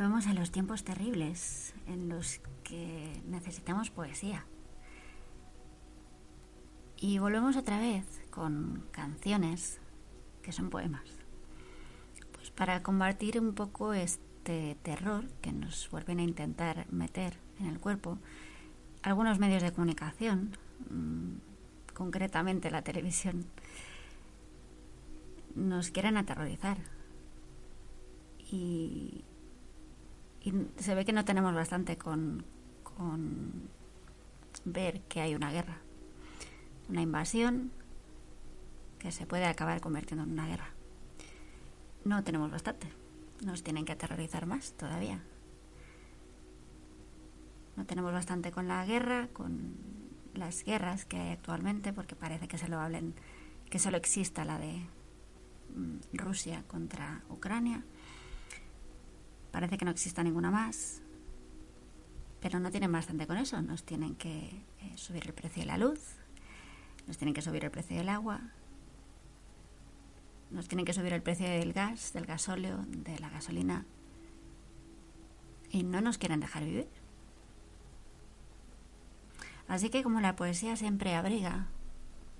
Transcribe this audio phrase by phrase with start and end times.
[0.00, 4.46] Volvemos a los tiempos terribles en los que necesitamos poesía.
[6.96, 9.78] Y volvemos otra vez con canciones
[10.40, 11.04] que son poemas.
[12.32, 17.78] Pues para combatir un poco este terror que nos vuelven a intentar meter en el
[17.78, 18.16] cuerpo,
[19.02, 20.56] algunos medios de comunicación,
[20.88, 23.44] mm, concretamente la televisión,
[25.54, 26.78] nos quieren aterrorizar.
[28.50, 29.24] Y,
[30.76, 32.44] se ve que no tenemos bastante con,
[32.82, 33.68] con
[34.64, 35.78] ver que hay una guerra,
[36.88, 37.70] una invasión
[38.98, 40.68] que se puede acabar convirtiendo en una guerra.
[42.04, 42.86] No tenemos bastante.
[43.44, 45.20] Nos tienen que aterrorizar más todavía.
[47.76, 49.74] No tenemos bastante con la guerra, con
[50.34, 53.14] las guerras que hay actualmente, porque parece que solo hablen,
[53.70, 54.86] que solo exista la de
[55.74, 57.82] mm, Rusia contra Ucrania.
[59.50, 61.02] Parece que no exista ninguna más,
[62.40, 63.60] pero no tienen bastante con eso.
[63.62, 66.00] Nos tienen que eh, subir el precio de la luz,
[67.06, 68.40] nos tienen que subir el precio del agua,
[70.50, 73.84] nos tienen que subir el precio del gas, del gasóleo, de la gasolina,
[75.70, 76.88] y no nos quieren dejar vivir.
[79.68, 81.66] Así que como la poesía siempre abriga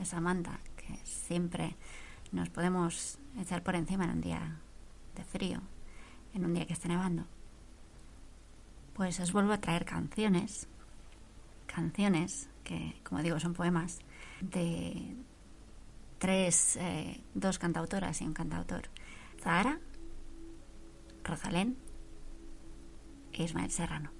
[0.00, 1.76] esa manta que siempre
[2.32, 4.56] nos podemos echar por encima en un día
[5.14, 5.60] de frío,
[6.34, 7.24] en un día que esté nevando,
[8.94, 10.68] pues os vuelvo a traer canciones,
[11.66, 13.98] canciones que, como digo, son poemas
[14.40, 15.16] de
[16.18, 18.82] tres, eh, dos cantautoras y un cantautor,
[19.42, 19.80] Zahara,
[21.24, 21.76] Rosalén
[23.32, 24.10] e Ismael Serrano.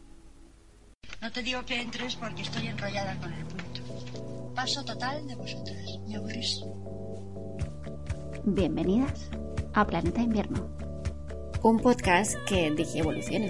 [1.20, 4.54] No te digo que entres porque estoy enrollada con el punto.
[4.54, 5.98] Paso total de vosotras.
[6.08, 6.64] Me aburrís.
[8.44, 9.30] Bienvenidas
[9.74, 10.70] a Planeta Invierno,
[11.62, 13.48] un podcast que dije evoluciona.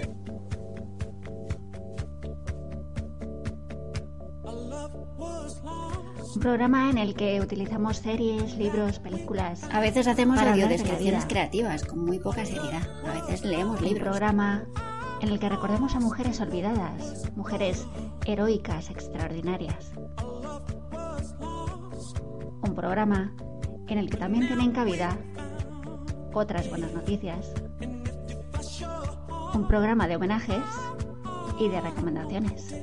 [6.33, 9.63] Un programa en el que utilizamos series, libros, películas.
[9.71, 12.81] A veces hacemos audiodescripciones creativas con muy poca seriedad.
[13.05, 14.03] A veces leemos libros.
[14.03, 14.65] Un programa
[15.21, 17.85] en el que recordemos a mujeres olvidadas, mujeres
[18.25, 19.91] heroicas, extraordinarias.
[22.63, 23.35] Un programa
[23.87, 25.17] en el que también tienen cabida
[26.33, 27.53] otras buenas noticias.
[29.53, 30.63] Un programa de homenajes
[31.59, 32.75] y de recomendaciones.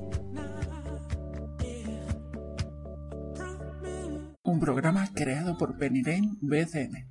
[4.43, 7.09] Un programa creado por Penny Lane BCN.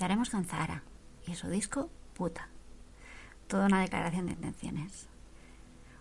[0.01, 0.83] Empezaremos con Zahara
[1.27, 2.49] y su disco Puta.
[3.49, 5.11] Toda una declaración de intenciones.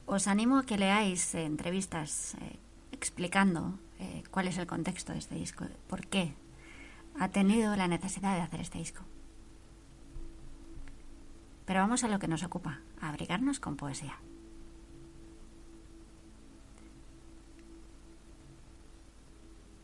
[0.06, 2.56] Os animo a que leáis eh, entrevistas eh,
[2.94, 6.34] explicando eh, cuál es el contexto de este disco, por qué
[7.19, 9.04] ha tenido la necesidad de hacer este disco.
[11.66, 14.18] Pero vamos a lo que nos ocupa, abrigarnos con poesía.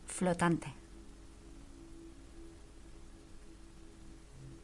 [0.06, 0.85] Flotante.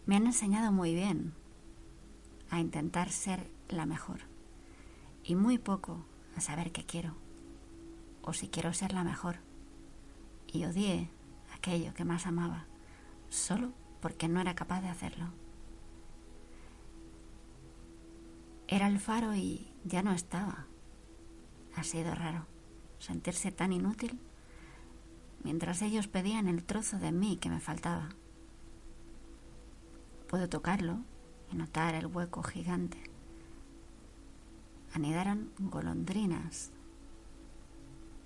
[0.06, 1.32] Me han enseñado muy bien
[2.50, 4.20] a intentar ser la mejor
[5.24, 6.04] y muy poco
[6.36, 7.14] a saber qué quiero
[8.22, 9.36] o si quiero ser la mejor.
[10.46, 11.08] Y odié
[11.54, 12.66] aquello que más amaba
[13.30, 15.26] solo porque no era capaz de hacerlo.
[18.68, 20.66] Era el faro y ya no estaba.
[21.76, 22.46] Ha sido raro
[22.98, 24.18] sentirse tan inútil
[25.42, 28.10] mientras ellos pedían el trozo de mí que me faltaba.
[30.32, 30.96] Puedo tocarlo
[31.50, 32.96] y notar el hueco gigante.
[34.94, 36.70] Anidaron golondrinas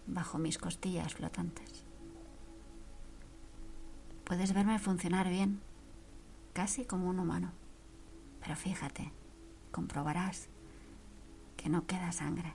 [0.06, 1.84] bajo mis costillas flotantes.
[4.22, 5.60] Puedes verme funcionar bien,
[6.52, 7.50] casi como un humano.
[8.40, 9.10] Pero fíjate,
[9.72, 10.48] comprobarás
[11.56, 12.54] que no queda sangre,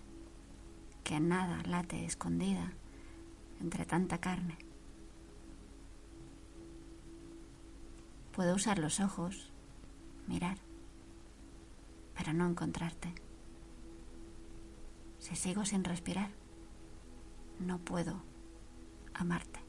[1.04, 2.72] que nada late escondida
[3.60, 4.71] entre tanta carne.
[8.34, 9.52] Puedo usar los ojos,
[10.28, 10.58] mirar,
[12.16, 13.14] pero no encontrarte.
[15.20, 16.32] Si sigo sin respirar,
[17.60, 18.22] no puedo
[19.14, 19.60] amarte.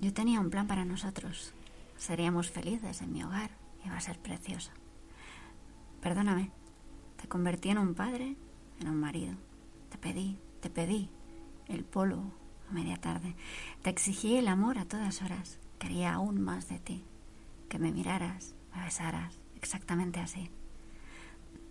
[0.00, 1.52] Yo tenía un plan para nosotros.
[1.96, 3.50] Seríamos felices en mi hogar.
[3.84, 4.70] Iba a ser precioso.
[6.00, 6.52] Perdóname,
[7.20, 8.36] te convertí en un padre,
[8.80, 9.34] en un marido.
[9.90, 11.10] Te pedí, te pedí
[11.66, 12.32] el polo
[12.68, 13.34] a media tarde.
[13.82, 15.58] Te exigí el amor a todas horas.
[15.78, 17.04] Quería aún más de ti.
[17.68, 20.50] Que me miraras, me besaras, exactamente así.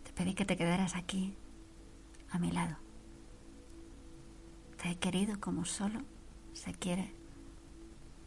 [0.03, 1.35] Te pedí que te quedaras aquí,
[2.29, 2.77] a mi lado.
[4.81, 6.01] Te he querido como solo
[6.53, 7.13] se quiere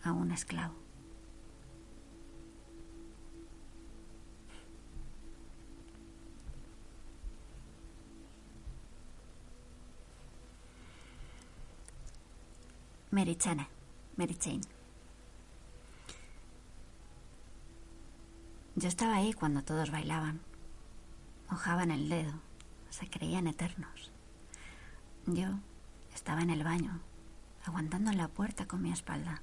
[0.03, 0.80] a un esclavo.
[13.13, 13.67] Mary Chane,
[14.17, 14.61] Mary Chain.
[18.77, 20.41] Yo estaba ahí cuando todos bailaban,
[21.51, 22.33] mojaban el dedo,
[22.89, 24.13] se creían eternos.
[25.27, 25.49] Yo
[26.15, 27.01] estaba en el baño,
[27.65, 29.43] aguantando la puerta con mi espalda,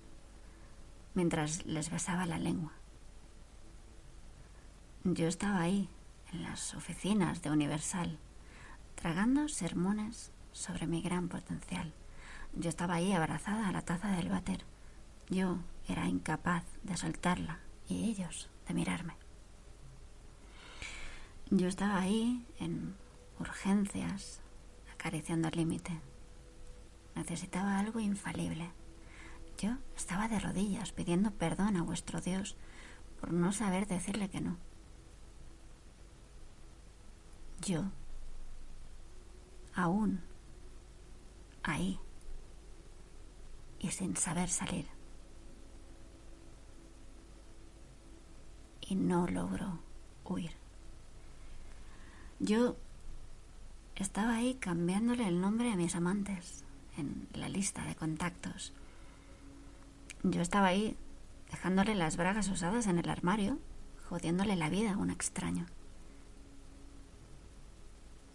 [1.14, 2.72] mientras les besaba la lengua.
[5.04, 5.90] Yo estaba ahí,
[6.32, 8.18] en las oficinas de Universal,
[8.96, 11.94] tragando sermones sobre mi gran potencial.
[12.54, 14.66] Yo estaba ahí abrazada a la taza del váter.
[15.30, 15.58] Yo
[15.88, 19.14] era incapaz de soltarla y ellos de mirarme.
[21.50, 22.96] Yo estaba ahí en
[23.40, 24.42] urgencias,
[24.92, 26.02] acariciando el límite.
[27.16, 28.70] Necesitaba algo infalible.
[29.58, 32.58] Yo estaba de rodillas pidiendo perdón a vuestro Dios
[33.20, 34.58] por no saber decirle que no.
[37.62, 37.86] Yo,
[39.74, 40.22] aún,
[41.64, 42.00] ahí,
[43.80, 44.88] y sin saber salir.
[48.82, 49.80] Y no logro
[50.24, 50.52] huir.
[52.40, 52.76] Yo
[53.96, 56.64] estaba ahí cambiándole el nombre a mis amantes
[56.98, 58.74] en la lista de contactos.
[60.24, 60.96] Yo estaba ahí
[61.50, 63.60] dejándole las bragas usadas en el armario,
[64.10, 65.66] jodiéndole la vida a un extraño.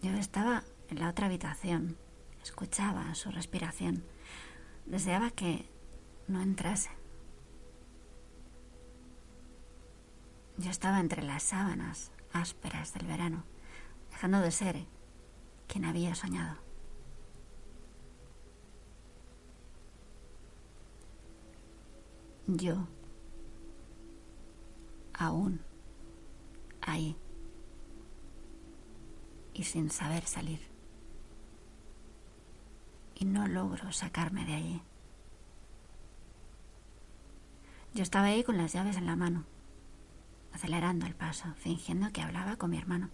[0.03, 1.97] Yo estaba en la otra habitación,
[2.43, 4.05] escuchaba su respiración,
[4.87, 5.69] deseaba que
[6.29, 6.91] no entrase.
[10.59, 13.45] Yo estaba entre las sábanas ásperas del verano,
[14.11, 14.87] dejando de ser
[15.67, 16.57] quien había soñado.
[22.47, 22.87] Yo,
[25.15, 25.61] aún,
[26.83, 27.17] ahí,
[29.55, 30.72] y sin saber salir.
[33.23, 34.83] Y no logro sacarme de allí.
[37.95, 39.45] Yo estaba ahí con las llaves en la mano,
[40.53, 43.11] acelerando el paso, fingiendo que hablaba con mi hermano.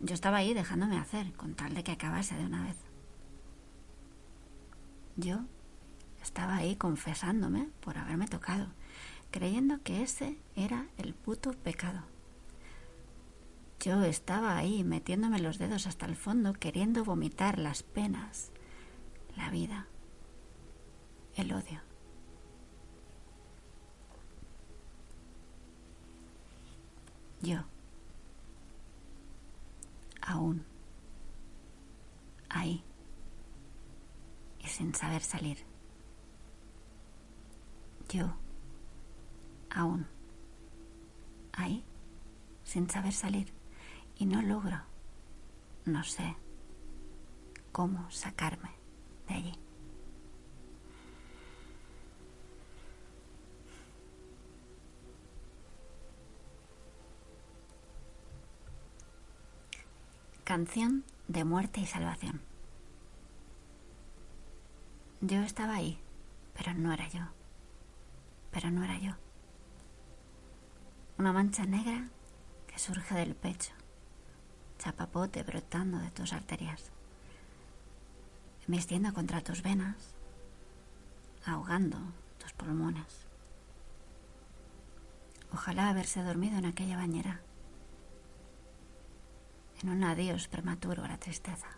[0.00, 2.74] Yo estaba ahí dejándome hacer, con tal de que acabase de una vez.
[5.14, 5.44] Yo
[6.20, 8.66] estaba ahí confesándome por haberme tocado,
[9.30, 12.02] creyendo que ese era el puto pecado.
[13.78, 18.50] Yo estaba ahí metiéndome los dedos hasta el fondo, queriendo vomitar las penas,
[19.36, 19.86] la vida,
[21.34, 21.80] el odio.
[27.42, 27.58] Yo
[30.22, 30.64] aún
[32.48, 32.82] ahí
[34.58, 35.58] y sin saber salir.
[38.08, 38.34] Yo
[39.70, 40.06] aún
[41.52, 41.84] ahí
[42.64, 43.52] sin saber salir
[44.16, 44.80] y no logro,
[45.84, 46.36] no sé
[47.72, 48.85] cómo sacarme
[49.28, 49.58] de allí.
[60.44, 62.40] Canción de muerte y salvación.
[65.20, 65.98] Yo estaba ahí,
[66.54, 67.22] Pero no era yo.
[68.52, 69.12] Pero no era yo.
[71.18, 72.08] Una mancha negra
[72.66, 73.72] que surge del pecho,
[74.78, 76.92] chapapote brotando de tus arterias,
[78.66, 80.14] vistiendo contra tus venas,
[81.44, 81.98] ahogando
[82.38, 83.26] tus pulmones.
[85.52, 87.40] Ojalá haberse dormido en aquella bañera,
[89.82, 91.68] en un adiós prematuro a la tristeza.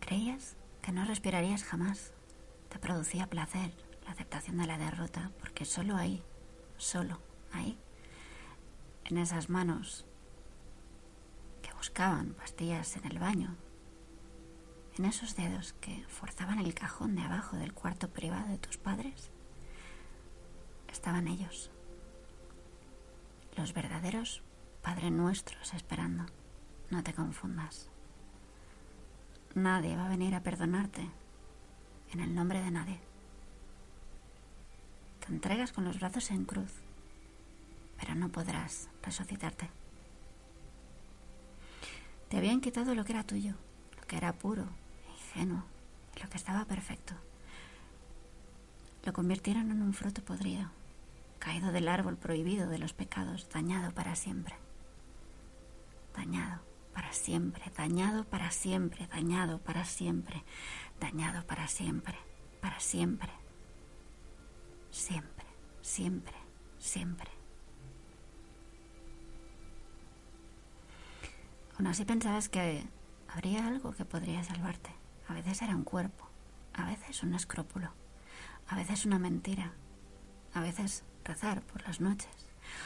[0.00, 2.12] Creías que no respirarías jamás.
[2.68, 3.72] Te producía placer
[4.04, 6.22] la aceptación de la derrota, porque solo ahí,
[6.76, 7.20] solo
[7.52, 7.78] ahí,
[9.04, 10.06] en esas manos
[11.92, 13.54] buscaban pastillas en el baño,
[14.96, 19.30] en esos dedos que forzaban el cajón de abajo del cuarto privado de tus padres,
[20.90, 21.70] estaban ellos,
[23.58, 24.42] los verdaderos
[24.80, 26.24] Padre Nuestros esperando.
[26.88, 27.90] No te confundas.
[29.54, 31.10] Nadie va a venir a perdonarte
[32.14, 33.00] en el nombre de nadie.
[35.20, 36.72] Te entregas con los brazos en cruz,
[37.98, 39.81] pero no podrás resucitarte.
[42.32, 43.56] Te habían quitado lo que era tuyo,
[44.00, 44.64] lo que era puro,
[45.12, 45.64] ingenuo,
[46.18, 47.12] lo que estaba perfecto.
[49.04, 50.70] Lo convirtieron en un fruto podrido,
[51.38, 54.54] caído del árbol prohibido de los pecados, dañado para siempre.
[56.16, 56.62] Dañado
[56.94, 60.42] para siempre, dañado para siempre, dañado para siempre,
[61.00, 62.16] dañado para siempre,
[62.62, 63.28] para siempre.
[64.90, 65.44] Siempre,
[65.82, 66.36] siempre,
[66.78, 67.41] siempre.
[71.82, 72.84] Aún así pensabas que
[73.26, 74.90] habría algo que podría salvarte.
[75.26, 76.28] A veces era un cuerpo,
[76.74, 77.90] a veces un escrúpulo,
[78.68, 79.72] a veces una mentira,
[80.54, 82.30] a veces rezar por las noches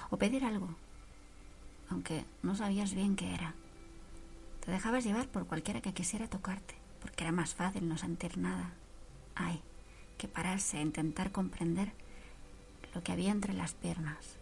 [0.08, 0.74] o pedir algo,
[1.90, 3.52] aunque no sabías bien qué era.
[4.64, 8.72] Te dejabas llevar por cualquiera que quisiera tocarte, porque era más fácil no sentir nada.
[9.34, 9.60] Ay,
[10.16, 11.92] que pararse a intentar comprender
[12.94, 14.38] lo que había entre las piernas,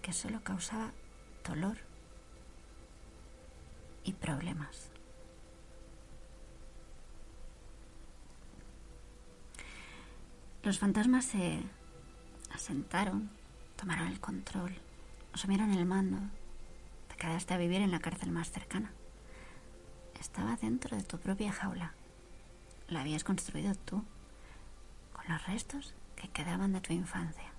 [0.00, 0.92] que solo causaba
[1.44, 1.85] dolor
[4.06, 4.90] y problemas.
[10.62, 11.60] Los fantasmas se
[12.52, 13.30] asentaron,
[13.76, 14.74] tomaron el control,
[15.32, 16.18] asumieron el mando.
[17.08, 18.92] Te quedaste a vivir en la cárcel más cercana.
[20.18, 21.94] Estaba dentro de tu propia jaula.
[22.88, 24.04] La habías construido tú,
[25.12, 27.52] con los restos que quedaban de tu infancia.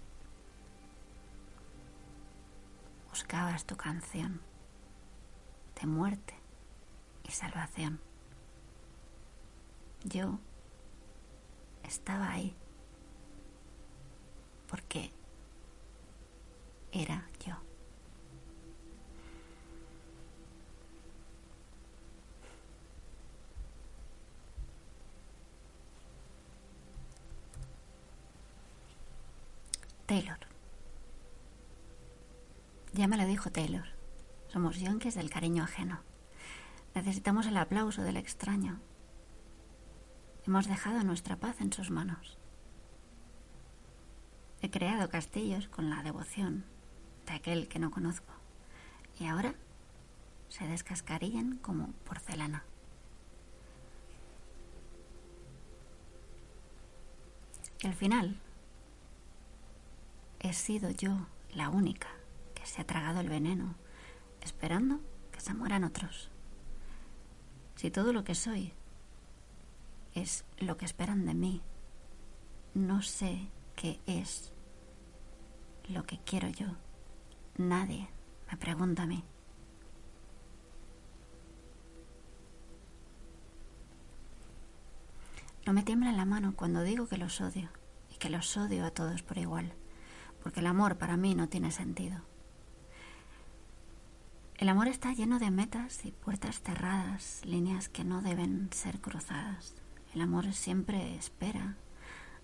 [3.10, 4.42] Buscabas tu canción
[5.80, 6.37] de muerte
[7.32, 8.00] salvación.
[10.04, 10.40] Yo
[11.84, 12.56] estaba ahí
[14.68, 15.12] porque
[16.92, 17.56] era yo.
[30.06, 30.38] Taylor.
[32.94, 33.86] Ya me lo dijo Taylor.
[34.48, 36.00] Somos yonkis del cariño ajeno.
[36.98, 38.80] Necesitamos el aplauso del extraño.
[40.48, 42.40] Hemos dejado nuestra paz en sus manos.
[44.64, 46.66] He creado castillos con la devoción
[47.28, 48.34] de aquel que no conozco.
[49.20, 49.54] Y ahora
[50.50, 52.64] se descascarían como porcelana.
[57.80, 58.42] Y al final
[60.40, 62.08] he sido yo la única
[62.56, 63.76] que se ha tragado el veneno,
[64.42, 65.00] esperando
[65.32, 66.32] que se mueran otros.
[67.78, 68.74] Si todo lo que soy
[70.14, 71.62] es lo que esperan de mí,
[72.74, 74.52] no sé qué es
[75.88, 76.68] lo que quiero yo.
[77.56, 78.10] Nadie
[78.52, 79.24] me pregunta a mí.
[85.66, 87.70] No me tiembla la mano cuando digo que los odio
[88.12, 89.74] y que los odio a todos por igual
[90.48, 92.22] porque el amor para mí no tiene sentido.
[94.58, 99.76] El amor está lleno de metas y puertas cerradas, líneas que no deben ser cruzadas.
[100.16, 101.78] El amor siempre espera,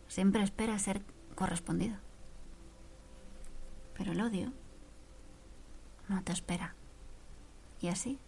[0.08, 1.02] siempre espera ser
[1.34, 1.98] correspondido.
[3.98, 4.54] Pero el odio
[6.08, 6.76] no te espera.
[7.82, 8.20] Y así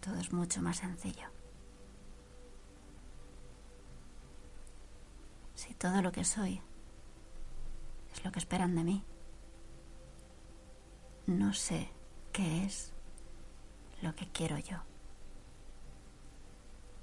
[0.00, 1.28] todo es mucho más sencillo.
[5.54, 6.60] Si todo lo que soy
[8.12, 9.02] es lo que esperan de mí,
[11.26, 11.88] no sé
[12.32, 12.92] qué es
[14.02, 14.78] lo que quiero yo.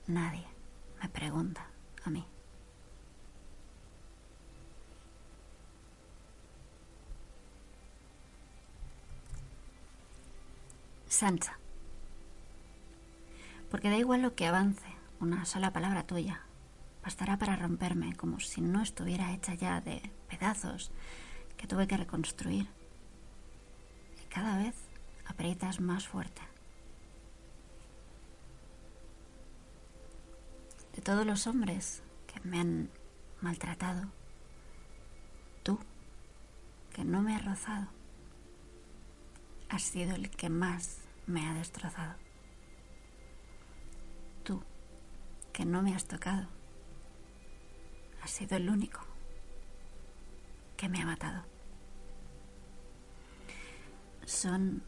[0.08, 0.46] Nadie
[1.01, 1.65] me pregunta
[2.03, 2.25] a mí.
[11.08, 11.58] Sansa.
[13.72, 14.86] Porque da igual lo que avance,
[15.20, 16.41] una sola palabra tuya
[17.03, 20.91] bastará para romperme como si no estuviera hecha ya de pedazos
[21.58, 22.68] que tuve que reconstruir.
[24.22, 24.75] Y cada vez
[25.25, 26.49] aprietas más fuerte.
[31.00, 32.89] De todos los hombres que me han
[33.39, 34.10] maltratado,
[35.63, 35.79] tú,
[36.91, 37.88] que no me has rozado,
[39.70, 42.15] has sido el que más me ha destrozado.
[44.44, 44.62] Tú,
[45.53, 46.50] que no me has tocado,
[48.22, 49.00] has sido el único
[50.75, 51.46] que me ha matado.
[54.25, 54.84] Son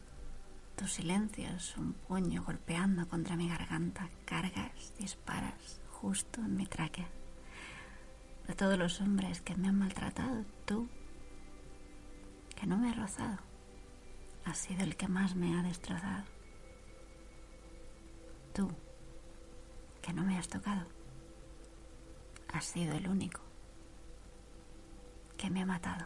[0.76, 7.08] tus silencios, un puño golpeando contra mi garganta, cargas, disparas justo en mi tráquea.
[8.48, 10.90] De todos los hombres que me han maltratado, tú,
[12.56, 13.38] que no me has rozado,
[14.44, 16.26] has sido el que más me ha destrozado.
[18.54, 18.70] Tú,
[20.02, 20.88] que no me has tocado,
[22.52, 23.42] has sido el único
[25.38, 26.06] que me ha matado.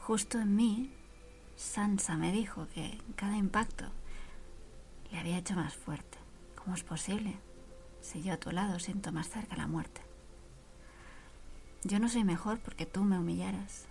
[0.00, 0.94] Justo en mí,
[1.54, 3.84] Sansa me dijo que cada impacto
[5.10, 6.18] le había hecho más fuerte.
[6.56, 7.47] ¿Cómo es posible
[8.08, 10.00] si yo a tu lado siento más cerca la muerte?
[11.84, 13.86] Yo no soy mejor porque tú me humillaras.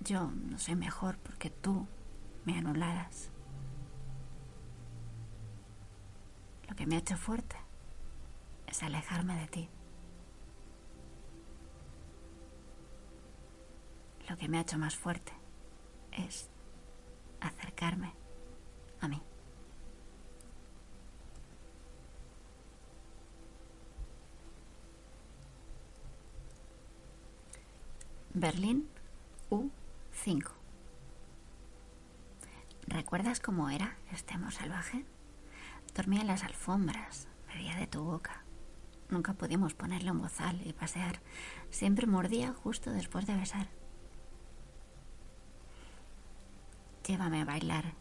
[0.00, 1.86] Yo no soy mejor porque tú
[2.44, 3.30] me anularas.
[6.68, 7.56] Lo que me ha hecho fuerte
[8.66, 9.68] es alejarme de ti.
[14.28, 15.32] Lo que me ha hecho más fuerte
[16.10, 16.50] es
[17.40, 18.12] acercarme
[19.00, 19.22] a mí.
[28.34, 28.88] Berlín
[29.50, 30.50] U5.
[32.86, 35.06] ¿Recuerdas cómo era este amor salvaje?
[35.94, 38.44] Dormía en las alfombras, bebía de tu boca.
[39.08, 41.20] Nunca pudimos ponerle un bozal y pasear.
[41.70, 43.68] Siempre mordía justo después de besar.
[47.06, 47.94] Llévame a bailar,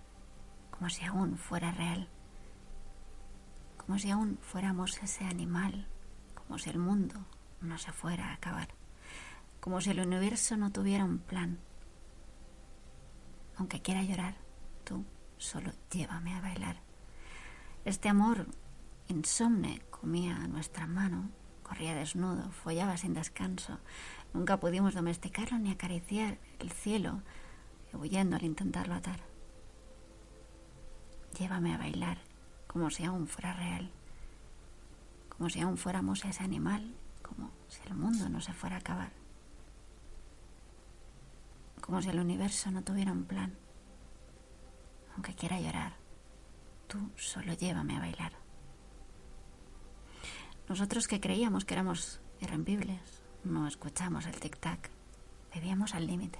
[0.71, 2.09] como si aún fuera real.
[3.77, 5.87] Como si aún fuéramos ese animal,
[6.35, 7.15] como si el mundo
[7.61, 8.67] no se fuera a acabar.
[9.67, 11.59] Como si el universo no tuviera un plan.
[13.57, 14.37] Aunque quiera llorar,
[14.85, 15.03] tú
[15.37, 16.77] solo llévame a bailar.
[17.83, 18.47] Este amor
[19.09, 21.31] insomne comía a nuestra mano,
[21.63, 23.77] corría desnudo, follaba sin descanso.
[24.33, 27.21] Nunca pudimos domesticarlo ni acariciar el cielo,
[27.91, 29.19] huyendo al intentarlo atar.
[31.37, 32.19] Llévame a bailar,
[32.67, 33.91] como si aún fuera real,
[35.27, 39.11] como si aún fuéramos ese animal, como si el mundo no se fuera a acabar,
[41.87, 43.57] como si el universo no tuviera un plan.
[45.15, 45.93] Aunque quiera llorar,
[46.87, 48.31] Tú solo llévame a bailar.
[50.69, 54.89] Nosotros que creíamos que éramos irrompibles, no escuchamos el tic-tac,
[55.53, 56.39] vivíamos al límite.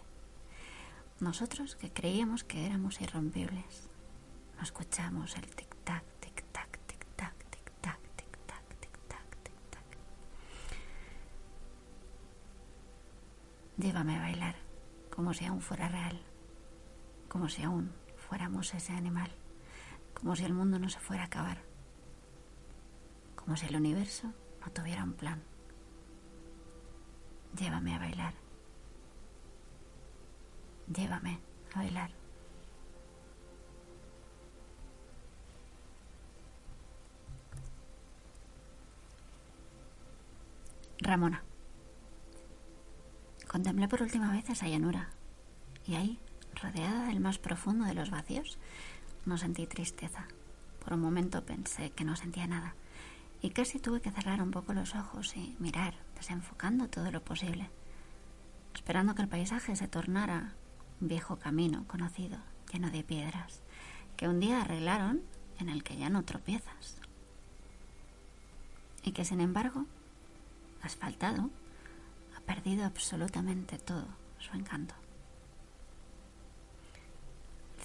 [1.19, 3.89] Nosotros que creíamos que éramos irrompibles,
[4.55, 9.97] no escuchamos el tic-tac, tic-tac, tic-tac, tic-tac, tic-tac, tic-tac, tic-tac.
[13.77, 14.66] Llévame a bailar
[15.17, 16.21] como si aún fuera real,
[17.27, 19.31] como si aún fuéramos ese animal
[20.17, 21.61] como si el mundo no se fuera a acabar,
[23.35, 25.43] como si el universo no tuviera un plan.
[27.55, 28.33] Llévame a bailar.
[30.87, 31.39] Llévame
[31.73, 32.11] a bailar.
[40.99, 41.46] Ramona.
[43.47, 45.09] Contemplé por última vez esa llanura
[45.85, 46.19] y ahí,
[46.61, 48.57] rodeada del más profundo de los vacíos,
[49.25, 50.27] no sentí tristeza.
[50.83, 52.75] Por un momento pensé que no sentía nada
[53.41, 57.69] y casi tuve que cerrar un poco los ojos y mirar, desenfocando todo lo posible,
[58.73, 60.53] esperando que el paisaje se tornara
[60.99, 62.39] un viejo camino conocido,
[62.71, 63.61] lleno de piedras,
[64.17, 65.21] que un día arreglaron
[65.59, 66.97] en el que ya no tropiezas.
[69.03, 69.85] Y que sin embargo,
[70.81, 71.49] asfaltado,
[72.47, 74.07] perdido absolutamente todo
[74.39, 74.95] su encanto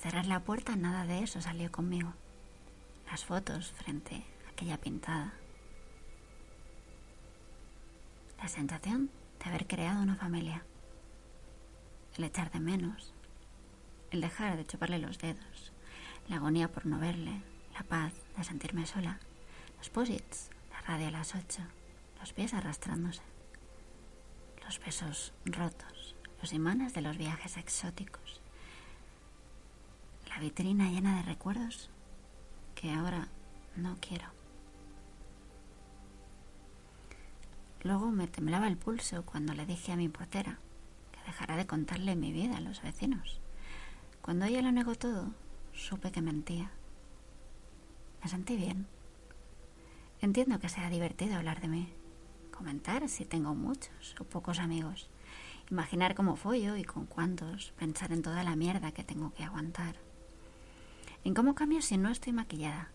[0.02, 2.12] cerrar la puerta, nada de eso salió conmigo.
[3.08, 5.32] Las fotos frente a aquella pintada.
[8.38, 10.64] La sensación de haber creado una familia.
[12.16, 13.14] El echar de menos.
[14.10, 15.72] El dejar de chuparle los dedos.
[16.28, 17.40] La agonía por no verle.
[17.72, 19.20] La paz de sentirme sola.
[19.78, 21.62] Los posits, la radio a las ocho.
[22.18, 23.22] Los pies arrastrándose.
[24.64, 26.16] Los besos rotos.
[26.40, 28.42] Los imanes de los viajes exóticos
[30.34, 31.90] la vitrina llena de recuerdos
[32.74, 33.28] que ahora
[33.76, 34.24] no quiero.
[37.82, 40.58] Luego me temblaba el pulso cuando le dije a mi portera
[41.12, 43.40] que dejara de contarle mi vida a los vecinos.
[44.22, 45.32] Cuando ella lo negó todo,
[45.74, 46.70] supe que mentía.
[48.22, 48.86] Me sentí bien.
[50.22, 51.92] Entiendo que sea divertido hablar de mí,
[52.52, 55.08] comentar si tengo muchos o pocos amigos,
[55.70, 59.96] imaginar cómo follo y con cuántos, pensar en toda la mierda que tengo que aguantar,
[61.24, 62.90] en cómo cambio si no estoy maquillada.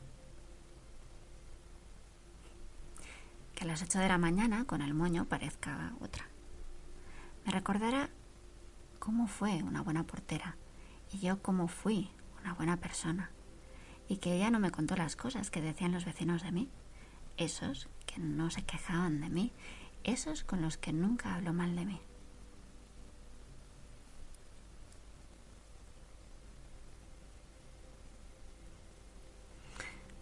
[3.56, 6.30] Que a las 8 de la mañana con el moño parezca otra.
[7.46, 8.10] Me recordará
[9.00, 10.56] cómo fue una buena portera
[11.12, 13.32] y yo cómo fui una buena persona
[14.08, 16.70] y que ella no me contó las cosas que decían los vecinos de mí,
[17.38, 19.52] esos no se quejaban de mí,
[20.04, 22.02] esos con los que nunca habló mal de mí.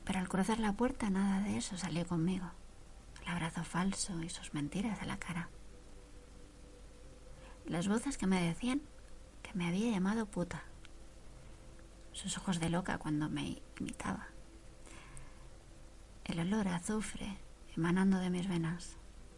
[0.05, 2.51] Pero al cruzar la puerta nada de eso salió conmigo.
[3.23, 5.49] El abrazo falso y sus mentiras a la cara.
[7.65, 8.81] Las voces que me decían
[9.41, 10.63] que me había llamado puta
[12.11, 14.27] sus ojos de loca cuando me imitaba.
[16.23, 17.37] El olor a azufre
[17.75, 18.97] emanando de mis venas,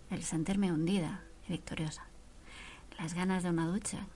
[0.09, 2.05] el sentirme hundida y victoriosa,
[2.97, 4.07] las ganas de una ducha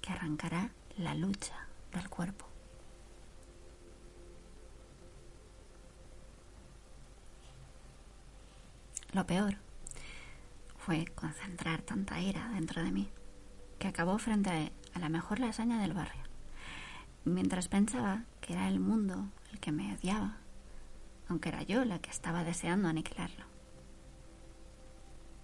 [0.00, 2.46] que arrancará la lucha del cuerpo.
[9.12, 9.56] Lo peor
[10.78, 13.08] fue concentrar tanta ira dentro de mí
[13.78, 16.28] que acabó frente a la mejor lasaña del barrio
[17.28, 20.36] mientras pensaba que era el mundo el que me odiaba,
[21.28, 23.57] aunque era yo la que estaba deseando aniquilarlo.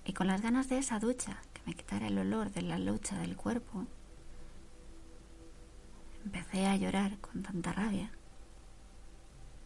[0.04, 3.16] Y con las ganas de esa ducha que me quitara el olor de la lucha
[3.18, 3.86] del cuerpo,
[6.24, 8.10] empecé a llorar con tanta rabia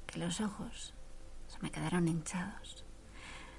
[0.06, 0.94] que los ojos
[1.48, 2.84] se me quedaron hinchados,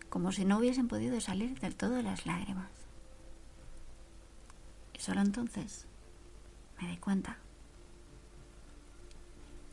[0.09, 2.71] como si no hubiesen podido salir del todo las lágrimas.
[4.93, 5.85] Y solo entonces
[6.81, 7.37] me di cuenta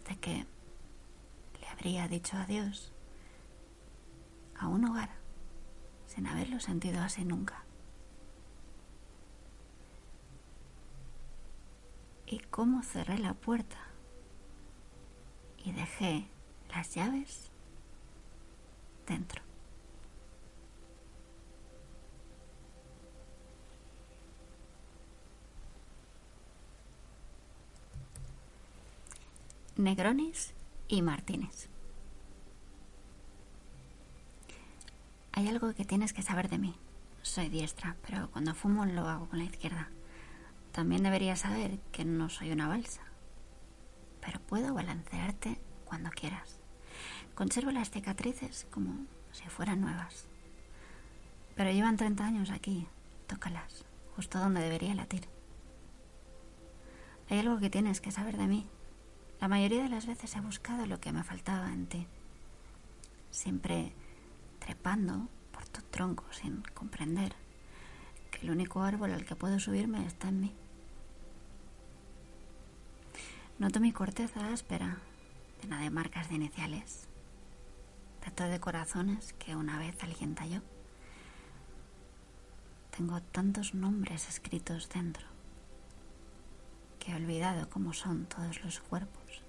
[0.08, 0.46] de que
[1.60, 2.92] le habría dicho adiós
[4.58, 5.25] a un hogar
[6.06, 7.64] sin haberlo sentido así nunca.
[12.26, 13.78] Y cómo cerré la puerta
[15.64, 16.28] y dejé
[16.70, 17.50] las llaves
[19.06, 19.42] dentro.
[29.76, 30.54] Negronis
[30.88, 31.68] y Martínez.
[35.36, 36.74] Hay algo que tienes que saber de mí.
[37.22, 39.88] Soy diestra, pero cuando fumo lo hago con la izquierda.
[40.72, 43.02] También deberías saber que no soy una balsa.
[44.20, 46.58] Pero puedo balancearte cuando quieras.
[47.36, 50.26] Conservo las cicatrices como si fueran nuevas.
[51.54, 52.88] Pero llevan 30 años aquí.
[53.28, 53.84] Tócalas,
[54.16, 55.28] justo donde debería latir.
[57.30, 58.68] Hay algo que tienes que saber de mí
[59.40, 62.06] la mayoría de las veces he buscado lo que me faltaba en ti,
[63.30, 63.92] siempre
[64.66, 67.32] trepando por tu tronco sin comprender
[68.32, 70.54] que el único árbol al que puedo subirme está en mí.
[73.60, 74.98] Noto mi corteza áspera,
[75.62, 77.06] llena de marcas de iniciales,
[78.36, 80.60] de de corazones que una vez alguien talló.
[82.90, 85.26] Tengo tantos nombres escritos dentro
[86.98, 89.42] que he olvidado cómo son todos los cuerpos.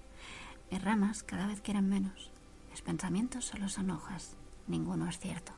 [0.70, 2.30] Mis ramas cada vez quieren menos.
[2.70, 4.37] Mis pensamientos solo son hojas.
[4.68, 5.52] Ninguno es cierto.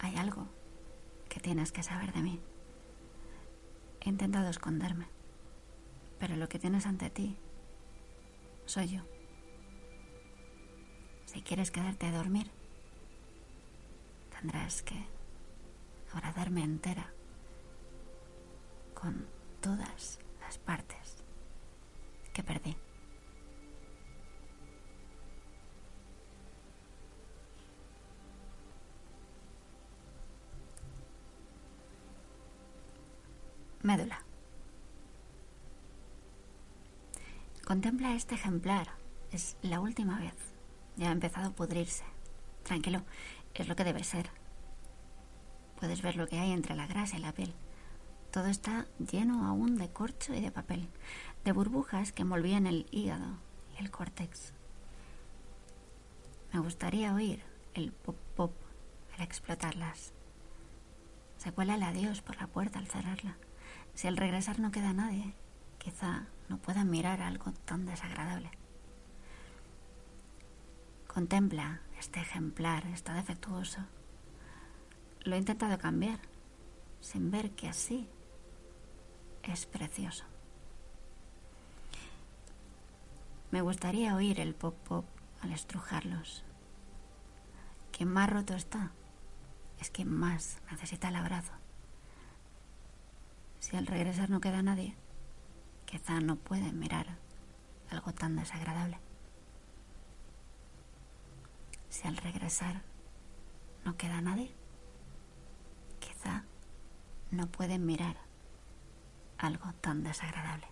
[0.00, 0.46] Hay algo
[1.28, 2.40] que tienes que saber de mí.
[4.00, 5.06] He intentado esconderme,
[6.18, 7.36] pero lo que tienes ante ti
[8.66, 9.02] soy yo.
[11.26, 12.50] Si quieres quedarte a dormir,
[14.40, 15.04] tendrás que
[16.12, 17.12] abrazarme entera
[18.94, 19.26] con
[19.60, 21.22] todas las partes
[22.32, 22.76] que perdí.
[33.88, 34.22] Médula.
[37.64, 38.88] Contempla este ejemplar.
[39.32, 40.34] Es la última vez.
[40.98, 42.04] Ya ha empezado a pudrirse.
[42.64, 43.02] Tranquilo,
[43.54, 44.28] es lo que debe ser.
[45.80, 47.54] Puedes ver lo que hay entre la grasa y la piel.
[48.30, 50.90] Todo está lleno aún de corcho y de papel,
[51.46, 53.38] de burbujas que envolvían el hígado
[53.74, 54.52] y el córtex.
[56.52, 58.52] Me gustaría oír el pop pop
[59.16, 60.12] al explotarlas.
[61.38, 63.38] Se cuela el adiós por la puerta al cerrarla.
[63.98, 65.34] Si al regresar no queda nadie,
[65.78, 68.48] quizá no pueda mirar algo tan desagradable.
[71.08, 73.80] Contempla este ejemplar, está defectuoso.
[75.24, 76.20] Lo he intentado cambiar,
[77.00, 78.08] sin ver que así
[79.42, 80.26] es precioso.
[83.50, 85.06] Me gustaría oír el pop pop
[85.40, 86.44] al estrujarlos.
[87.90, 88.92] Quien más roto está
[89.80, 91.57] es quien más necesita el abrazo.
[93.60, 94.94] Si al regresar no queda nadie,
[95.84, 97.06] quizá no pueden mirar
[97.90, 98.98] algo tan desagradable.
[101.88, 102.82] Si al regresar
[103.84, 104.54] no queda nadie,
[105.98, 106.44] quizá
[107.30, 108.16] no pueden mirar
[109.38, 110.66] algo tan desagradable.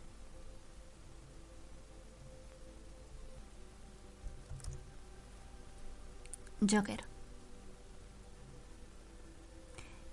[6.61, 7.05] Joker.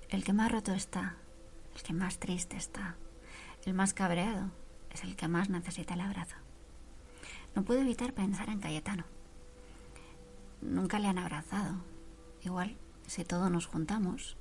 [0.10, 1.16] El que más roto está,
[1.76, 2.96] el que más triste está,
[3.66, 4.52] el más cabreado,
[4.92, 6.36] es el que más necesita el abrazo.
[7.56, 9.06] No puedo evitar pensar en Cayetano.
[10.62, 11.76] Nunca le han abrazado.
[12.42, 14.38] Igual, si todos nos juntamos,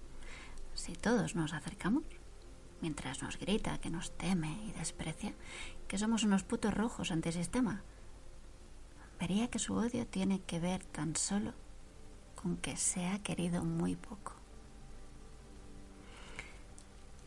[0.74, 2.04] si todos nos acercamos,
[2.80, 5.34] mientras nos grita que nos teme y desprecia,
[5.88, 7.82] que somos unos putos rojos sistema,
[9.20, 11.52] vería que su odio tiene que ver tan solo
[12.34, 14.32] con que se ha querido muy poco.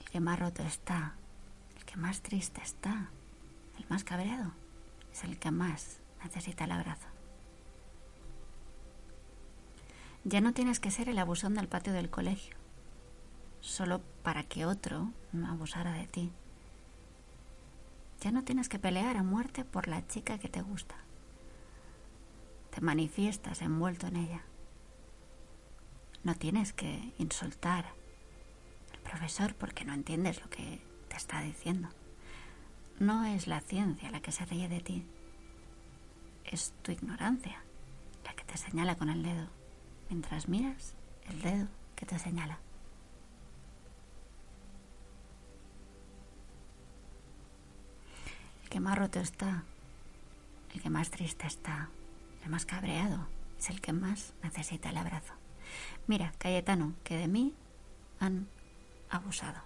[0.01, 1.13] El que más roto está,
[1.75, 3.09] el que más triste está,
[3.77, 4.53] el más cabreado,
[5.11, 7.09] es el que más necesita el abrazo.
[10.23, 12.55] Ya no tienes que ser el abusón del patio del colegio,
[13.59, 16.31] solo para que otro no abusara de ti.
[18.21, 20.95] Ya no tienes que pelear a muerte por la chica que te gusta.
[22.69, 24.43] Te manifiestas envuelto en ella.
[26.23, 28.04] No tienes que insultar
[29.15, 31.87] profesor porque no entiendes lo que te está diciendo.
[32.99, 35.05] No es la ciencia la que se ríe de ti.
[36.43, 37.63] Es tu ignorancia
[38.25, 39.47] la que te señala con el dedo
[40.09, 40.95] mientras miras
[41.29, 42.59] el dedo que te señala.
[48.63, 49.63] El que más roto está,
[50.73, 51.89] el que más triste está,
[52.43, 55.33] el más cabreado, es el que más necesita el abrazo.
[56.05, 57.53] Mira, Cayetano, que de mí
[58.19, 58.47] han
[59.09, 59.61] abusado.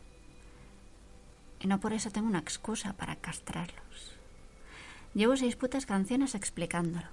[1.60, 4.16] Y no por eso tengo una excusa para castrarlos.
[5.14, 7.08] Llevo seis putas canciones explicándolo.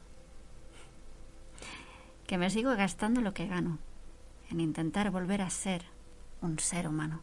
[2.27, 3.79] Que me sigo gastando lo que gano
[4.51, 5.85] en intentar volver a ser
[6.41, 7.21] un ser humano.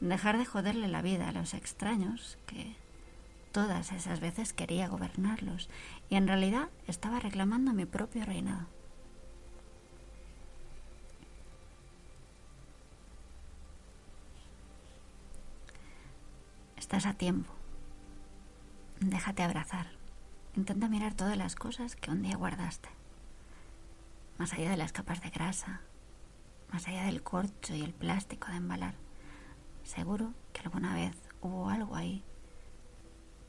[0.00, 2.76] Dejar de joderle la vida a los extraños que
[3.52, 5.70] todas esas veces quería gobernarlos
[6.10, 8.73] y en realidad estaba reclamando mi propio reinado.
[16.84, 17.50] Estás a tiempo.
[19.00, 19.86] Déjate abrazar.
[20.54, 22.90] Intenta mirar todas las cosas que un día guardaste.
[24.36, 25.80] Más allá de las capas de grasa,
[26.70, 28.96] más allá del corcho y el plástico de embalar.
[29.82, 32.22] Seguro que alguna vez hubo algo ahí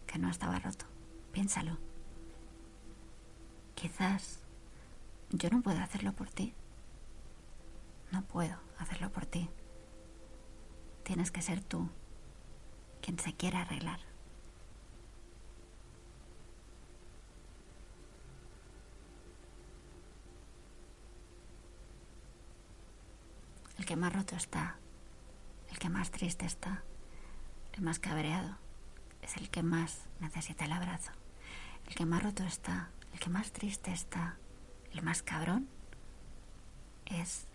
[0.07, 0.85] que no estaba roto.
[1.33, 1.77] Piénsalo.
[3.75, 4.39] Quizás
[5.31, 6.53] yo no puedo hacerlo por ti.
[8.13, 9.49] No puedo hacerlo por ti.
[11.03, 11.89] Tienes que ser tú
[13.05, 13.99] quien se quiera arreglar.
[23.77, 24.77] El que más roto está,
[25.69, 26.83] el que más triste está,
[27.73, 28.57] el más cabreado,
[29.21, 31.11] es el que más necesita el abrazo.
[31.85, 34.35] El que más roto está, el que más triste está,
[34.93, 35.69] el más cabrón,
[37.05, 37.45] es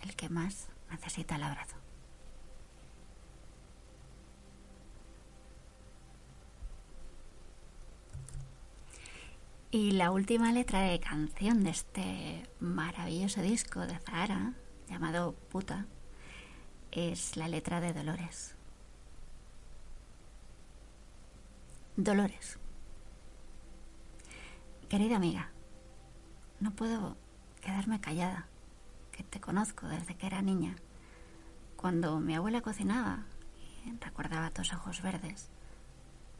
[0.00, 1.77] el que más necesita el abrazo.
[9.70, 14.54] Y la última letra de canción de este maravilloso disco de Zahara,
[14.88, 15.84] llamado Puta,
[16.90, 18.56] es la letra de Dolores.
[21.96, 22.58] Dolores.
[24.88, 25.50] Querida amiga,
[26.60, 27.18] no puedo
[27.60, 28.46] quedarme callada,
[29.12, 30.76] que te conozco desde que era niña.
[31.76, 33.26] Cuando mi abuela cocinaba
[33.84, 35.50] y recordaba tus ojos verdes,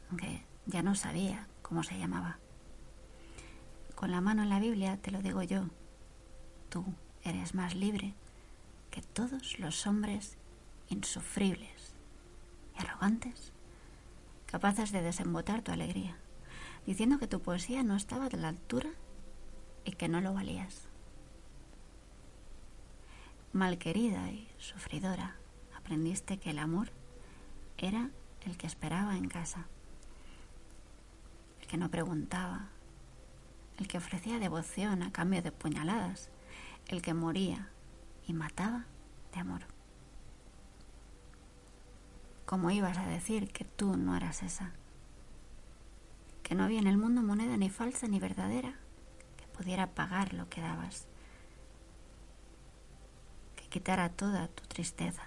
[0.08, 2.38] aunque ya no sabía cómo se llamaba
[3.98, 5.64] con la mano en la Biblia te lo digo yo.
[6.68, 6.84] Tú
[7.24, 8.14] eres más libre
[8.92, 10.36] que todos los hombres
[10.88, 11.94] insufribles
[12.76, 13.52] y arrogantes,
[14.46, 16.16] capaces de desembotar tu alegría,
[16.86, 18.90] diciendo que tu poesía no estaba a la altura
[19.84, 20.86] y que no lo valías.
[23.52, 25.34] Malquerida y sufridora,
[25.76, 26.92] aprendiste que el amor
[27.76, 28.10] era
[28.42, 29.66] el que esperaba en casa,
[31.60, 32.68] el que no preguntaba,
[33.78, 36.30] el que ofrecía devoción a cambio de puñaladas,
[36.88, 37.70] el que moría
[38.26, 38.86] y mataba
[39.32, 39.62] de amor.
[42.44, 44.72] ¿Cómo ibas a decir que tú no eras esa?
[46.42, 48.74] Que no había en el mundo moneda ni falsa ni verdadera
[49.36, 51.06] que pudiera pagar lo que dabas,
[53.54, 55.22] que quitara toda tu tristeza.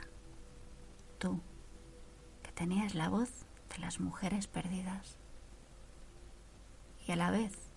[1.19, 1.39] Tú,
[2.41, 3.29] que tenías la voz
[3.69, 5.17] de las mujeres perdidas
[7.05, 7.70] y a la vez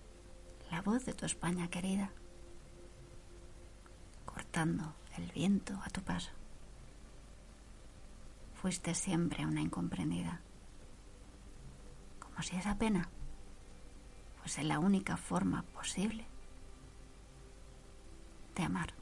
[0.75, 2.11] la voz de tu España querida,
[4.25, 6.31] cortando el viento a tu paso.
[8.55, 10.41] Fuiste siempre una incomprendida,
[12.19, 13.07] como si esa pena
[14.41, 16.25] fuese la única forma posible
[18.55, 18.93] de amar.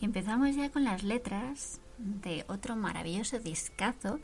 [0.00, 4.20] Y empezamos ya con las letras de otro maravilloso discazo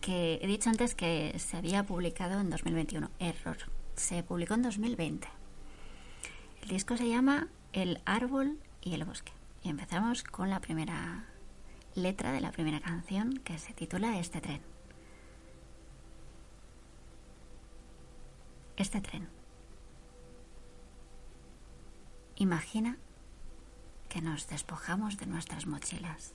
[0.00, 3.10] que he dicho antes que se había publicado en 2021.
[3.18, 3.56] Error.
[3.96, 5.28] Se publicó en 2020.
[6.62, 9.32] El disco se llama El árbol y el bosque.
[9.62, 11.26] Y empezamos con la primera
[11.94, 14.60] letra de la primera canción que se titula Este tren.
[18.76, 19.28] Este tren.
[22.36, 22.96] Imagina
[24.08, 26.34] que nos despojamos de nuestras mochilas.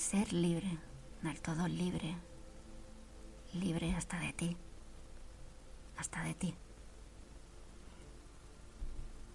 [0.00, 0.78] Ser libre,
[1.20, 2.16] del todo libre,
[3.52, 4.56] libre hasta de ti,
[5.98, 6.54] hasta de ti.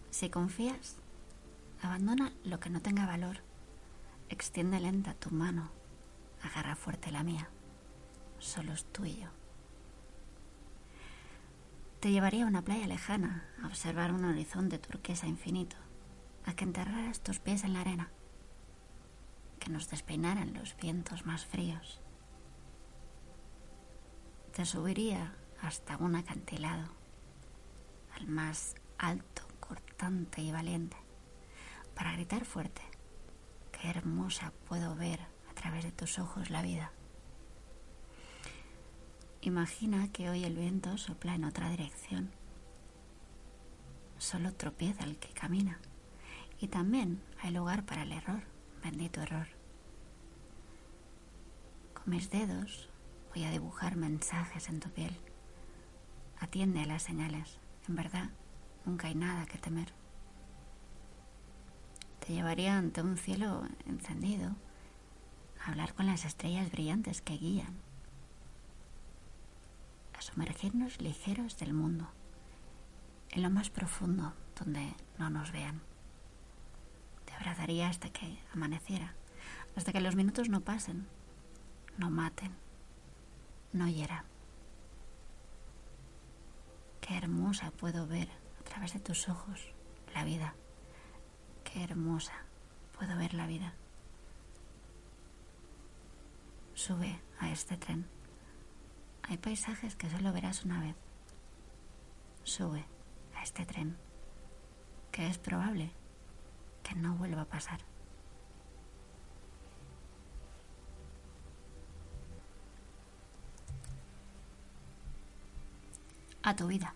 [0.10, 0.96] Si confías,
[1.84, 3.38] abandona lo que no tenga valor,
[4.30, 5.70] extiende lenta tu mano,
[6.42, 7.48] agarra fuerte la mía,
[8.40, 9.30] solo es tuyo.
[12.00, 15.78] Te llevaría a una playa lejana a observar un horizonte turquesa infinito
[16.44, 18.10] a que enterraras tus pies en la arena,
[19.66, 22.00] que nos despeinaran los vientos más fríos.
[24.54, 26.88] Te subiría hasta un acantilado,
[28.14, 30.98] al más alto, cortante y valiente,
[31.96, 32.84] para gritar fuerte,
[33.72, 36.92] qué hermosa puedo ver a través de tus ojos la vida.
[39.42, 42.32] Imagina que hoy el viento sopla en otra dirección.
[44.20, 45.80] Solo tropieza el que camina.
[46.60, 48.44] Y también hay lugar para el error,
[48.82, 49.55] bendito error.
[52.06, 52.90] Mis dedos
[53.34, 55.16] voy a dibujar mensajes en tu piel.
[56.40, 57.60] Atiende a las señales.
[57.88, 58.30] En verdad,
[58.86, 59.94] nunca hay nada que temer.
[62.20, 64.56] Te llevaría ante un cielo encendido
[65.64, 67.76] a hablar con las estrellas brillantes que guían,
[70.18, 72.08] a sumergirnos ligeros del mundo,
[73.32, 75.82] en lo más profundo donde no nos vean
[77.36, 79.14] abrazaría hasta que amaneciera,
[79.76, 81.08] hasta que los minutos no pasen,
[81.98, 82.56] no maten,
[83.74, 84.26] no hieran.
[87.02, 88.30] Qué hermosa puedo ver
[88.60, 89.74] a través de tus ojos
[90.14, 90.56] la vida.
[91.64, 92.34] Qué hermosa
[92.98, 93.74] puedo ver la vida.
[96.74, 98.08] Sube a este tren.
[99.24, 100.96] Hay paisajes que solo verás una vez.
[102.44, 102.86] Sube
[103.36, 103.98] a este tren,
[105.12, 105.92] que es probable
[106.84, 107.80] que no vuelva a pasar.
[116.46, 116.94] A tu vida.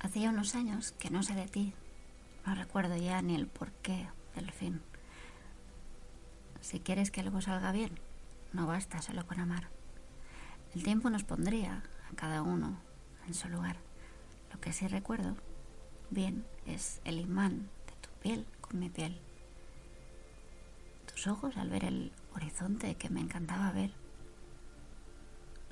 [0.00, 1.72] Hacía unos años que no sé de ti.
[2.44, 4.82] No recuerdo ya ni el porqué del fin.
[6.60, 7.92] Si quieres que algo salga bien,
[8.52, 9.68] no basta solo con amar.
[10.74, 12.80] El tiempo nos pondría a cada uno
[13.28, 13.76] en su lugar.
[14.52, 15.36] Lo que sí recuerdo
[16.10, 19.20] bien es el imán de tu piel con mi piel.
[21.06, 24.05] Tus ojos al ver el horizonte que me encantaba ver.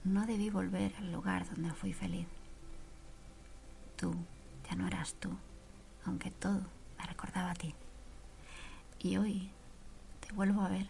[0.04, 2.26] No debí volver al lugar donde fui feliz.
[3.96, 4.14] Tú
[4.68, 5.30] ya no eras tú,
[6.04, 6.60] aunque todo
[6.98, 7.74] me recordaba a ti.
[8.98, 9.50] Y hoy
[10.20, 10.88] te vuelvo a ver.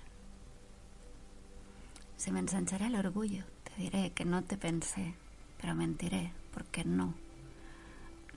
[2.16, 5.14] Se me ensanchará el orgullo, te diré que no te pensé,
[5.60, 7.14] pero mentiré porque no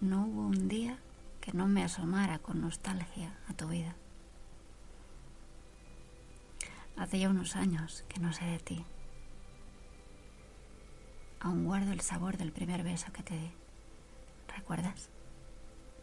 [0.02, 0.98] no hubo un día
[1.42, 3.96] que no me asomara con nostalgia a tu vida.
[6.98, 8.86] Hace ya unos años que no sé de ti.
[11.40, 13.52] Aún guardo el sabor del primer beso que te di.
[14.56, 15.10] ¿Recuerdas?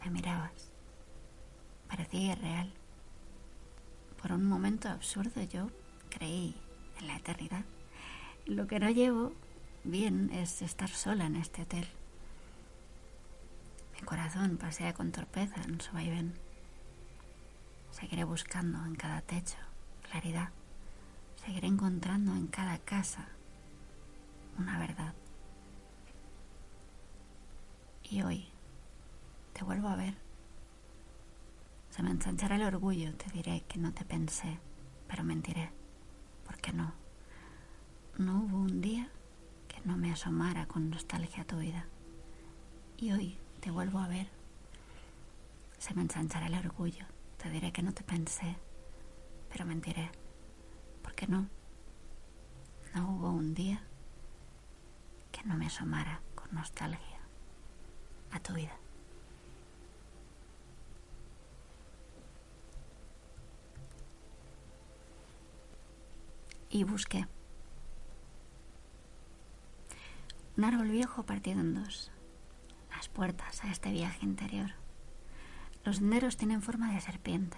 [0.05, 0.70] Me mirabas.
[1.89, 2.72] Parecía irreal.
[4.20, 5.70] Por un momento absurdo yo
[6.11, 6.57] creí
[7.01, 7.64] en la eternidad.
[8.47, 9.32] Lo que no llevo
[9.82, 11.87] bien es estar sola en este hotel
[13.95, 16.35] mi corazón pasea con torpeza en su vaivén.
[17.91, 19.57] Seguiré buscando en cada techo
[20.11, 20.51] claridad.
[21.37, 23.28] Seguiré encontrando en cada casa
[24.59, 25.14] una verdad.
[28.11, 28.47] Y hoy
[29.55, 30.15] te vuelvo a ver.
[31.91, 34.59] Se me ensanchará el orgullo, te diré que no te pensé,
[35.09, 35.71] pero mentiré,
[36.45, 36.93] porque no.
[38.19, 39.09] No hubo un día
[39.69, 41.87] que no me asomara con nostalgia a tu vida.
[42.99, 44.29] Y hoy te vuelvo a ver.
[45.79, 47.07] Se me ensanchará el orgullo,
[47.39, 48.57] te diré que no te pensé,
[49.51, 50.11] pero mentiré,
[51.03, 51.49] porque no.
[52.95, 53.83] No hubo un día
[55.33, 57.14] que no me asomara con nostalgia
[58.35, 58.76] a tu vida.
[66.70, 67.26] Y busqué.
[70.57, 72.11] Un árbol viejo partido en dos.
[72.91, 74.72] Las puertas a este viaje interior.
[75.85, 77.57] Los senderos tienen forma de serpiente.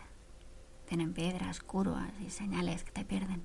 [0.86, 3.42] Tienen piedras, curvas y señales que te pierden.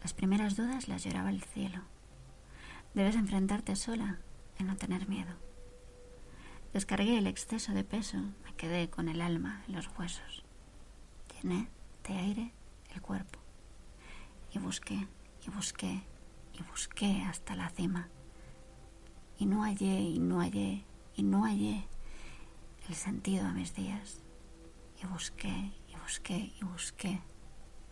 [0.00, 1.82] Las primeras dudas las lloraba el cielo.
[2.94, 4.18] Debes enfrentarte sola
[4.58, 5.47] y no tener miedo.
[6.72, 10.44] Descargué el exceso de peso, me quedé con el alma en los huesos.
[11.34, 11.70] Llené
[12.06, 12.52] de aire
[12.94, 13.38] el cuerpo.
[14.52, 15.08] Y busqué,
[15.46, 16.02] y busqué,
[16.52, 18.08] y busqué hasta la cima.
[19.38, 21.88] Y no hallé, y no hallé, y no hallé
[22.88, 24.22] el sentido a mis días.
[25.02, 27.22] Y busqué, y busqué, y busqué.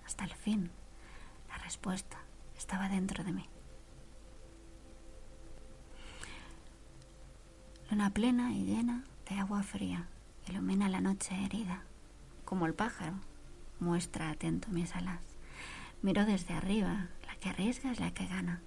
[0.04, 0.70] Hasta el fin,
[1.48, 2.18] la respuesta
[2.56, 3.48] estaba dentro de mí.
[7.90, 10.08] Luna plena y llena de agua fría
[10.48, 11.82] ilumina la noche herida.
[12.44, 13.14] Como el pájaro,
[13.78, 15.20] muestra atento mis alas.
[16.02, 18.60] Miro desde arriba, la que arriesga es la que gana.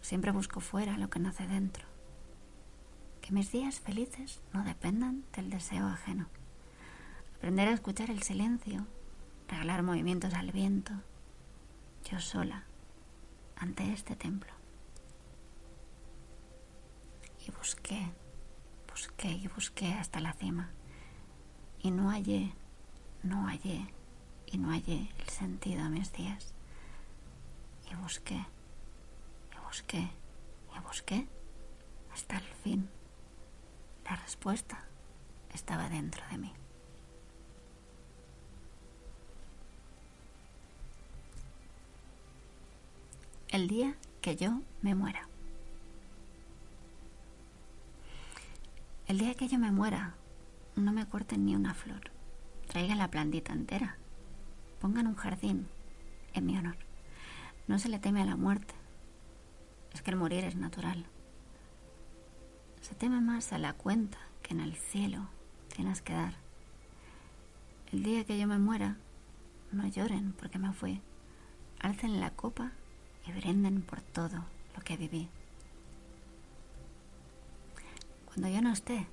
[0.00, 1.84] Siempre busco fuera lo que nace dentro.
[3.20, 6.26] Que mis días felices no dependan del deseo ajeno.
[7.36, 8.86] Aprender a escuchar el silencio,
[9.48, 10.92] regalar movimientos al viento,
[12.10, 12.64] yo sola,
[13.56, 14.52] ante este templo.
[17.46, 18.10] Y busqué
[18.90, 20.70] busqué y busqué hasta la cima
[21.82, 22.52] y no hallé,
[23.22, 23.86] no hallé
[24.46, 26.52] y no hallé el sentido a mis días.
[27.90, 30.10] Y busqué, y busqué,
[30.76, 31.26] y busqué
[32.12, 32.88] hasta el fin.
[34.04, 34.84] La respuesta
[35.54, 36.52] estaba dentro de mí.
[43.48, 45.29] El día que yo me muera.
[49.10, 50.14] El día que yo me muera,
[50.76, 52.12] no me corten ni una flor.
[52.68, 53.96] Traigan la plantita entera.
[54.80, 55.66] Pongan un jardín
[56.32, 56.76] en mi honor.
[57.66, 58.72] No se le teme a la muerte.
[59.92, 61.06] Es que el morir es natural.
[62.82, 65.26] Se teme más a la cuenta que en el cielo
[65.74, 66.34] tienes que dar.
[67.90, 68.96] El día que yo me muera,
[69.72, 71.02] no lloren porque me fui.
[71.80, 72.70] Alcen la copa
[73.26, 74.44] y brinden por todo
[74.76, 75.28] lo que viví.
[78.30, 79.08] Cuando yo no esté,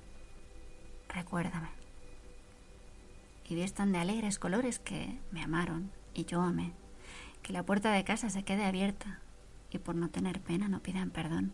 [1.08, 1.70] recuérdame.
[3.48, 6.72] Y vistan de alegres colores que me amaron y yo amé.
[7.42, 9.20] Que la puerta de casa se quede abierta
[9.70, 11.52] y por no tener pena no pidan perdón.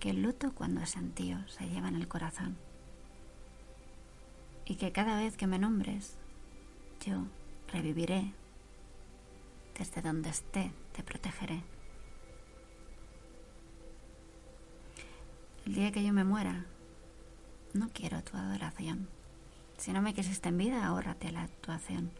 [0.00, 2.56] Que el luto cuando es sentío se lleva en el corazón.
[4.64, 6.16] Y que cada vez que me nombres,
[7.06, 7.26] yo
[7.72, 8.32] reviviré.
[9.78, 11.62] Desde donde esté, te protegeré.
[15.66, 16.66] El día que yo me muera,
[17.74, 19.08] no quiero tu adoración.
[19.76, 22.12] Si no me quisiste en vida, ahórrate la actuación.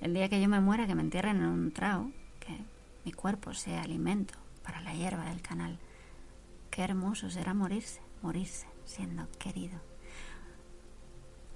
[0.00, 2.56] El día que yo me muera, que me entierren en un trao, que
[3.04, 5.78] mi cuerpo sea alimento para la hierba del canal.
[6.70, 9.80] Qué hermoso será morirse, morirse siendo querido.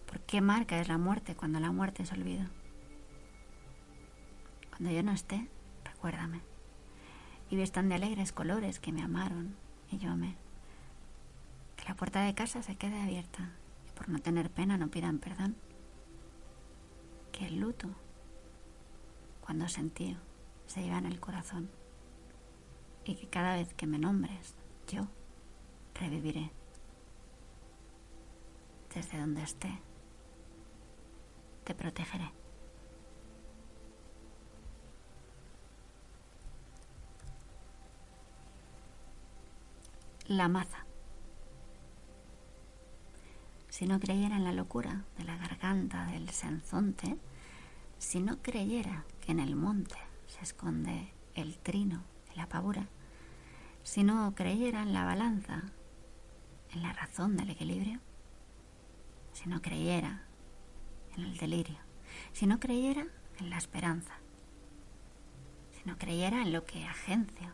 [0.07, 2.47] ¿Por qué marca es la muerte cuando la muerte es olvido?
[4.71, 5.49] Cuando yo no esté,
[5.85, 6.41] recuérdame.
[7.49, 9.55] Y vistan de alegres colores que me amaron
[9.91, 10.37] y yo amé
[11.87, 13.53] la puerta de casa se quede abierta
[13.87, 15.57] y por no tener pena no pidan perdón.
[17.31, 17.89] Que el luto,
[19.41, 20.17] cuando sentí,
[20.67, 21.71] se lleva en el corazón
[23.05, 24.55] y que cada vez que me nombres,
[24.89, 25.07] yo
[25.95, 26.51] reviviré
[28.93, 29.81] desde donde esté.
[31.65, 32.33] Te protegeré.
[40.29, 40.87] La maza.
[43.77, 47.19] Si no creyera en la locura de la garganta del senzonte,
[47.99, 49.97] si no creyera que en el monte
[50.27, 52.03] se esconde el trino
[52.33, 52.89] y la pavura,
[53.83, 55.63] si no creyera en la balanza,
[56.73, 58.01] en la razón del equilibrio,
[59.35, 60.23] si no creyera
[61.15, 61.77] en el delirio,
[62.33, 63.07] si no creyera
[63.41, 64.15] en la esperanza,
[65.73, 67.53] si no creyera en lo que agencio,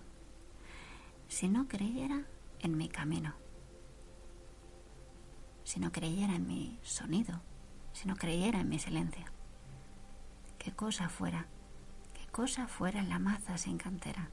[1.26, 2.22] si no creyera
[2.60, 3.41] en mi camino,
[5.72, 7.40] si no creyera en mi sonido,
[7.94, 9.24] si no creyera en mi silencio.
[10.58, 11.46] Qué cosa fuera,
[12.12, 14.28] qué cosa fuera la maza sin cantera,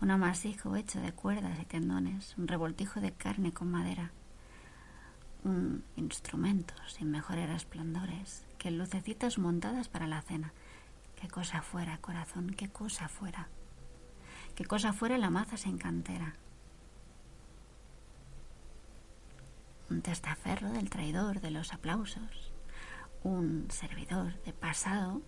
[0.00, 4.12] un amasijo hecho de cuerdas y tendones, un revoltijo de carne con madera,
[5.42, 10.52] un instrumento sin mejores resplandores, que lucecitas montadas para la cena.
[11.20, 13.48] Qué cosa fuera, corazón, qué cosa fuera.
[14.54, 16.36] Qué cosa fuera la maza sin cantera.
[19.90, 22.52] Un testaferro del traidor de los aplausos.
[23.22, 25.20] Un servidor de pasado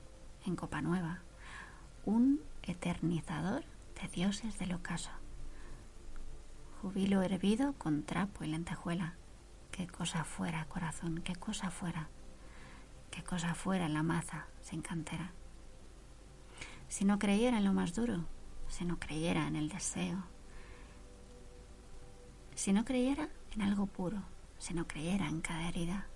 [0.44, 1.20] en copa nueva.
[2.04, 3.64] Un eternizador
[4.00, 5.10] de dioses del ocaso.
[6.80, 9.14] Jubilo hervido con trapo y lentejuela
[9.76, 12.08] qué cosa fuera, corazón, qué cosa fuera,
[13.10, 15.32] qué cosa fuera la maza sin cantera.
[16.88, 18.24] Si no creyera en lo más duro,
[18.68, 20.24] si no creyera en el deseo,
[22.54, 24.22] si no creyera en algo puro,
[24.58, 26.06] si no creyera en cada herida,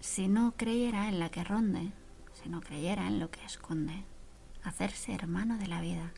[0.00, 1.92] si no creyera en la que ronde,
[2.32, 4.04] si no creyera en lo que esconde,
[4.62, 6.12] hacerse hermano de la vida,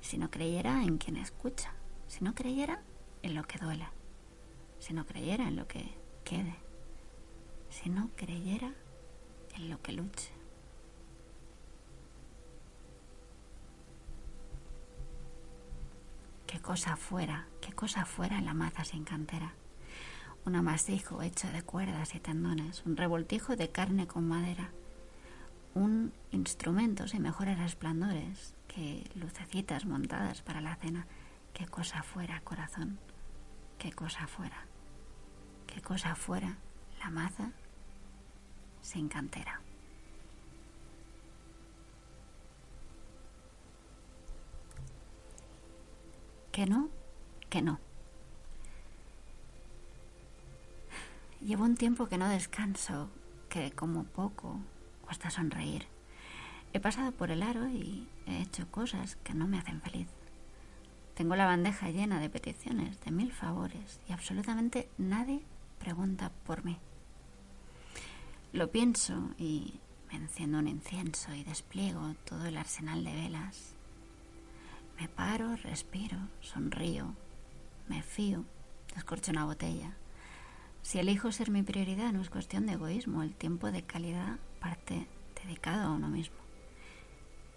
[0.00, 1.72] si no creyera en quien escucha,
[2.06, 2.82] si no creyera
[3.22, 3.88] en lo que duele.
[4.78, 6.54] Si no creyera en lo que quede,
[7.70, 8.72] si no creyera
[9.56, 10.30] en lo que luche.
[16.46, 19.54] Qué cosa fuera, qué cosa fuera la maza sin cantera.
[20.46, 24.70] Un amasijo hecho de cuerdas y tendones, un revoltijo de carne con madera,
[25.74, 31.06] un instrumento sin mejores resplandores que lucecitas montadas para la cena.
[31.52, 32.98] Qué cosa fuera, corazón,
[33.78, 34.66] qué cosa fuera
[35.76, 36.56] qué cosa fuera
[37.00, 37.52] la maza
[38.80, 39.60] sin cantera.
[46.50, 46.88] Que no,
[47.50, 47.78] que no.
[51.46, 53.08] Llevo un tiempo que no descanso,
[53.48, 54.58] que como poco
[55.02, 55.86] cuesta sonreír.
[56.72, 60.08] He pasado por el aro y he hecho cosas que no me hacen feliz.
[61.14, 65.40] Tengo la bandeja llena de peticiones, de mil favores, y absolutamente nadie
[65.78, 66.78] pregunta por mí.
[68.52, 69.78] Lo pienso y
[70.10, 73.76] me enciendo un incienso y despliego todo el arsenal de velas.
[74.98, 77.14] Me paro, respiro, sonrío,
[77.86, 78.44] me fío,
[78.96, 79.94] descorcho una botella.
[80.86, 85.08] Si elijo ser mi prioridad no es cuestión de egoísmo, el tiempo de calidad parte
[85.42, 86.36] dedicado a uno mismo.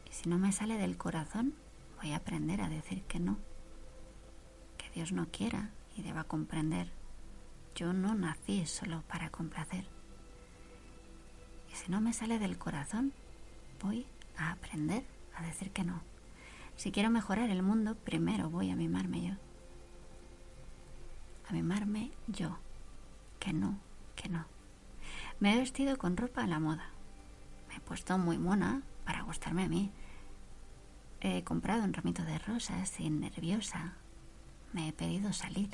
[0.10, 1.54] Y si no me sale del corazón,
[2.02, 3.38] voy a aprender a decir que no,
[4.80, 6.92] que Dios no quiera y deba comprender
[7.76, 9.86] yo no nací solo para complacer.
[11.72, 13.14] Y si no me sale del corazón,
[13.80, 14.08] voy
[14.38, 15.04] a aprender
[15.36, 16.02] a decir que no.
[16.78, 19.34] Si quiero mejorar el mundo, primero voy a mimarme yo.
[21.48, 22.58] A mimarme yo.
[23.40, 23.80] Que no,
[24.16, 24.46] que no.
[25.40, 26.90] Me he vestido con ropa a la moda.
[27.68, 29.92] Me he puesto muy mona para gustarme a mí.
[31.22, 33.96] He comprado un ramito de rosas y nerviosa
[34.74, 35.70] me he pedido salir.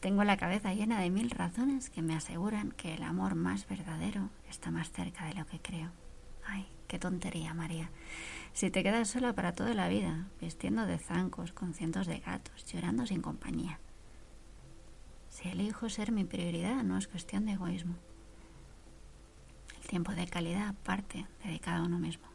[0.00, 4.30] Tengo la cabeza llena de mil razones que me aseguran que el amor más verdadero
[4.48, 5.90] está más cerca de lo que creo.
[6.46, 7.90] Ay, qué tontería, María.
[8.52, 12.66] Si te quedas sola para toda la vida, vistiendo de zancos con cientos de gatos,
[12.66, 13.80] llorando sin compañía.
[15.34, 17.96] Si elijo ser mi prioridad, no es cuestión de egoísmo.
[19.82, 22.28] El tiempo de calidad parte dedicado a uno mismo.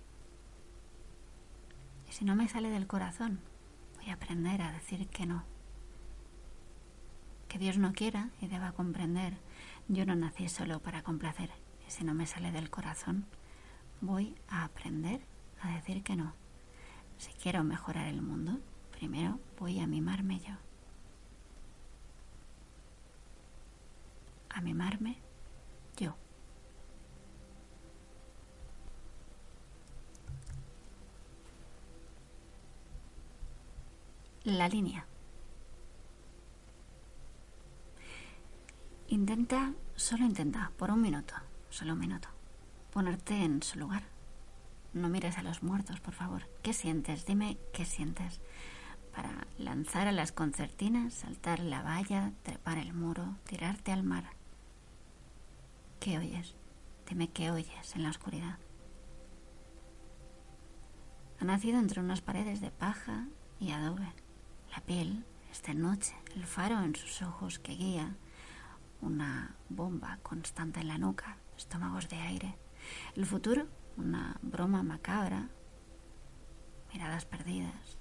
[2.09, 3.39] Y si no me sale del corazón,
[3.95, 5.45] voy a aprender a decir que no
[7.47, 9.33] que Dios no quiera y deba comprender,
[9.87, 11.49] yo no nací solo para complacer,
[11.87, 13.25] y si no me sale del corazón,
[14.01, 15.21] voy a aprender
[15.61, 16.33] a decir que no.
[17.17, 18.59] Si quiero mejorar el mundo,
[18.91, 20.68] primero voy a mimarme yo.
[24.49, 25.17] A mimarme
[25.97, 26.15] yo.
[34.43, 35.05] La línea.
[39.07, 41.33] Intenta, solo intenta, por un minuto,
[41.69, 42.29] solo un minuto,
[42.91, 44.03] ponerte en su lugar.
[44.93, 46.43] No mires a los muertos, por favor.
[46.61, 47.25] ¿Qué sientes?
[47.25, 48.39] Dime qué sientes.
[49.15, 54.38] Para lanzar a las concertinas, saltar la valla, trepar el muro, tirarte al mar.
[55.99, 56.55] ¿Qué oyes?
[57.07, 58.57] Dime qué oyes en la oscuridad.
[61.39, 63.27] Ha nacido entre unas paredes de paja
[63.59, 64.07] y adobe.
[64.71, 68.15] La piel es de noche, el faro en sus ojos que guía
[69.01, 72.57] una bomba constante en la nuca, estómagos de aire.
[73.15, 75.49] El futuro, una broma macabra
[76.93, 77.97] miradas perdidas.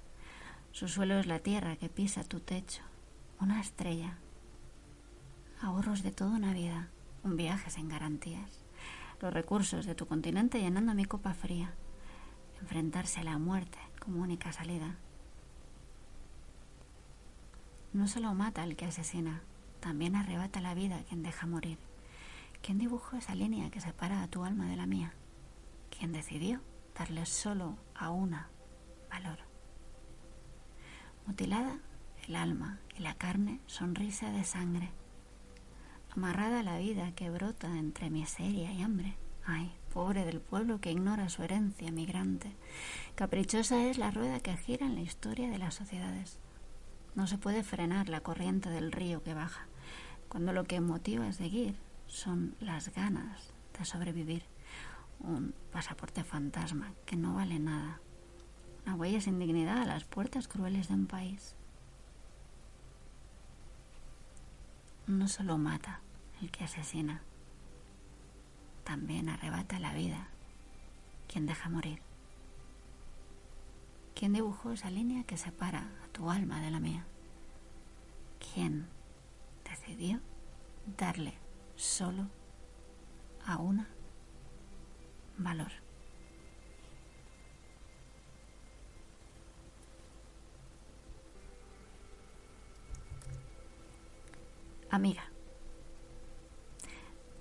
[0.70, 2.82] Su suelo es la tierra que pisa tu techo,
[3.40, 4.18] una estrella.
[5.60, 6.88] Ahorros de toda una vida,
[7.24, 8.64] viaje sin garantías.
[9.20, 11.74] Los recursos de tu continente llenando mi copa fría.
[12.60, 14.96] Enfrentarse a la muerte como única salida.
[17.92, 19.42] No solo mata al que asesina,
[19.80, 21.78] también arrebata la vida a quien deja morir.
[22.62, 25.14] ¿Quién dibujó esa línea que separa a tu alma de la mía?
[25.96, 26.60] ¿Quién decidió
[26.96, 28.50] darle solo a una
[29.08, 29.38] valor?
[31.26, 31.78] Mutilada
[32.26, 34.90] el alma y la carne, sonrisa de sangre.
[36.10, 39.16] Amarrada a la vida que brota entre miseria y hambre.
[39.44, 42.54] Ay, pobre del pueblo que ignora su herencia migrante.
[43.14, 46.38] Caprichosa es la rueda que gira en la historia de las sociedades.
[47.14, 49.66] No se puede frenar la corriente del río que baja,
[50.28, 54.44] cuando lo que motiva a seguir son las ganas de sobrevivir.
[55.20, 58.00] Un pasaporte fantasma que no vale nada.
[58.86, 61.54] Una huella sin dignidad a las puertas crueles de un país.
[65.08, 66.02] No solo mata
[66.42, 67.22] el que asesina,
[68.84, 70.28] también arrebata la vida
[71.26, 72.02] quien deja morir.
[74.14, 77.06] ¿Quién dibujó esa línea que separa a tu alma de la mía?
[78.52, 78.86] ¿Quién
[79.64, 80.20] decidió
[80.98, 81.32] darle
[81.74, 82.28] solo
[83.46, 83.88] a una
[85.38, 85.87] valor?
[94.90, 95.24] Amiga,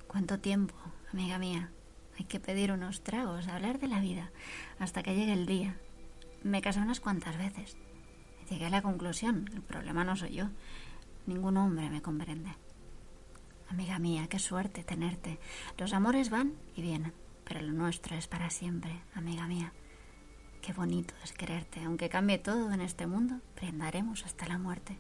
[0.08, 0.76] ¿cuánto tiempo,
[1.14, 1.72] amiga mía?
[2.20, 4.32] Hay que pedir unos tragos, hablar de la vida,
[4.80, 5.78] hasta que llegue el día
[6.44, 7.78] me casé unas cuantas veces.
[8.50, 10.50] Llegué a la conclusión, el problema no soy yo.
[11.26, 12.52] Ningún hombre me comprende.
[13.70, 15.40] Amiga mía, qué suerte tenerte.
[15.78, 19.74] Los amores van y vienen, pero lo nuestro es para siempre, amiga mía.
[20.62, 21.84] Qué bonito es quererte.
[21.84, 24.98] Aunque cambie todo en este mundo, brindaremos hasta la muerte.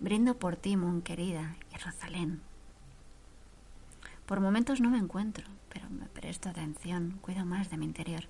[0.00, 2.42] Brindo por ti, Mon querida, y Rosalén.
[4.26, 8.24] Por momentos no me encuentro, pero me presto atención, cuido más de mi interior.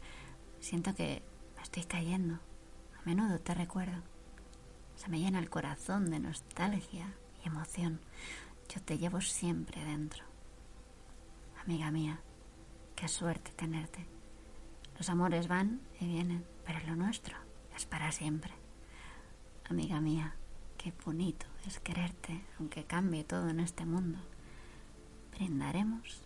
[0.60, 1.22] Siento que
[1.64, 2.34] Estoy cayendo.
[2.34, 4.02] A menudo te recuerdo.
[4.96, 8.00] Se me llena el corazón de nostalgia y emoción.
[8.68, 10.22] Yo te llevo siempre dentro.
[11.64, 12.20] Amiga mía,
[12.94, 14.06] qué suerte tenerte.
[14.98, 17.34] Los amores van y vienen, pero lo nuestro
[17.74, 18.52] es para siempre.
[19.68, 20.36] Amiga mía,
[20.76, 24.18] qué bonito es quererte, aunque cambie todo en este mundo.
[25.32, 26.22] Brindaremos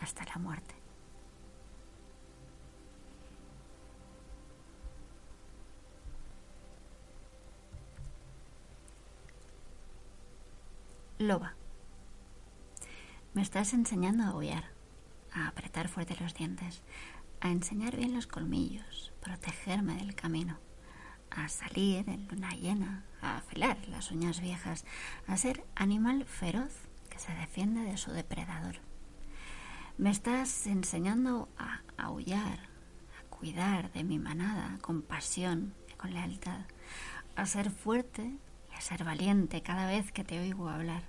[0.00, 0.74] hasta la muerte.
[11.18, 11.54] Loba.
[13.34, 14.64] Me estás enseñando a aullar,
[15.32, 16.82] a apretar fuerte los dientes,
[17.40, 20.58] a enseñar bien los colmillos, protegerme del camino,
[21.36, 24.84] a salir en luna llena, a afilar las uñas viejas,
[25.26, 26.72] a ser animal feroz
[27.10, 28.76] que se defiende de su depredador.
[29.98, 32.58] Me estás enseñando a aullar,
[33.20, 36.66] a cuidar de mi manada con pasión y con lealtad,
[37.36, 38.36] a ser fuerte
[38.70, 41.02] y a ser valiente cada vez que te oigo hablar,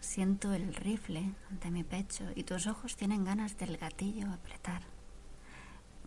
[0.00, 4.82] Siento el rifle ante mi pecho y tus ojos tienen ganas del gatillo apretar.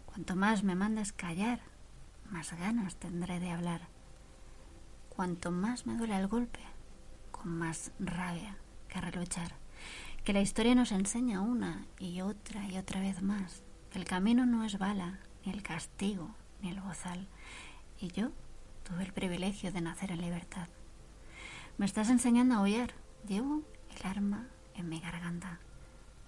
[0.06, 1.60] Cuanto más me mandes callar,
[2.32, 3.82] más ganas tendré de hablar.
[5.10, 6.62] Cuanto más me duele el golpe,
[7.32, 8.58] con más rabia
[8.88, 9.54] que reluchar.
[10.24, 13.64] Que la historia nos enseña una y otra y otra vez más
[13.94, 17.28] el camino no es bala, ni el castigo, ni el bozal.
[18.00, 18.32] Y yo
[18.88, 20.70] tuve el privilegio de nacer en libertad.
[21.78, 22.94] Me estás enseñando a huir.
[23.28, 23.64] Llevo
[23.94, 25.60] el arma en mi garganta.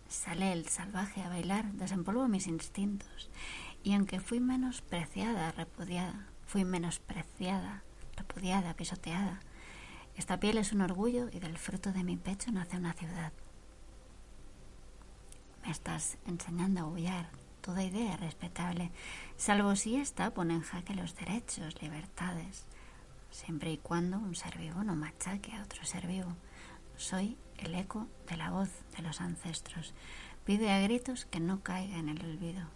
[0.10, 3.30] Sale el salvaje a bailar, desempolvo mis instintos.
[3.84, 7.84] Y aunque fui menospreciada, repudiada, fui menospreciada,
[8.16, 9.42] repudiada, pisoteada,
[10.16, 13.34] esta piel es un orgullo y del fruto de mi pecho nace una ciudad.
[15.64, 17.30] Me estás enseñando a huyar.
[17.62, 18.92] Toda idea respetable,
[19.38, 22.66] salvo si ésta pone en jaque los derechos, libertades,
[23.32, 26.36] siempre y cuando un ser vivo no machaque a otro ser vivo.
[26.98, 29.94] Soy el eco de la voz de los ancestros.
[30.44, 32.68] Pide a gritos que no caiga en el olvido.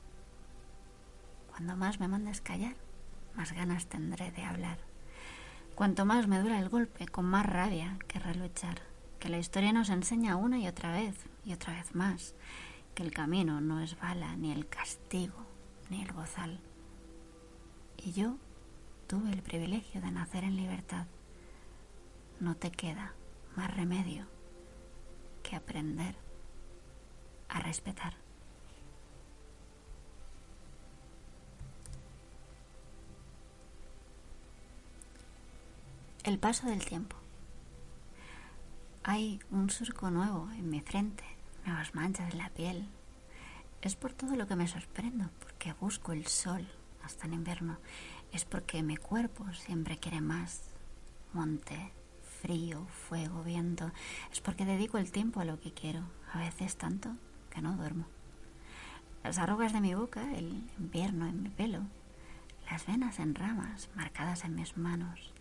[1.57, 2.75] Cuando más me mandes callar,
[3.33, 4.77] más ganas tendré de hablar.
[5.73, 8.83] Cuanto más me dura el golpe, con más rabia querré luchar.
[9.19, 12.35] Que la historia nos enseña una y otra vez, y otra vez más,
[12.93, 15.47] que el camino no es bala, ni el castigo,
[15.89, 16.59] ni el bozal.
[17.97, 18.37] Y yo
[19.07, 21.07] tuve el privilegio de nacer en libertad.
[22.39, 23.13] No te queda
[23.55, 24.27] más remedio
[25.41, 26.13] que aprender
[27.49, 28.26] a respetar.。「
[36.27, 37.15] El paso del tiempo.
[39.01, 41.23] Hay un surco nuevo en mi frente,
[41.65, 42.89] nuevas manchas en la piel.
[43.81, 46.67] Es por todo lo que me sorprendo, porque busco el sol
[47.01, 47.77] hasta en invierno.
[48.33, 50.63] Es porque mi cuerpo siempre quiere más.
[51.31, 51.93] Monte,
[52.41, 53.93] frío, fuego, viento.
[54.29, 56.01] Es porque dedico el tiempo a lo que quiero,
[56.33, 57.15] a veces tanto
[57.51, 58.05] que no duermo.
[59.23, 61.83] Las arrugas de mi boca, el invierno en mi pelo,
[62.69, 65.31] las venas en ramas marcadas en mis manos,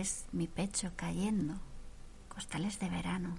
[0.00, 1.54] es mi pecho cayendo,
[2.28, 3.34] costales de verano,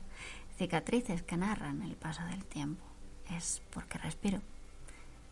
[0.58, 2.84] cicatrices que narran el paso del tiempo.
[3.32, 4.40] Es porque respiro,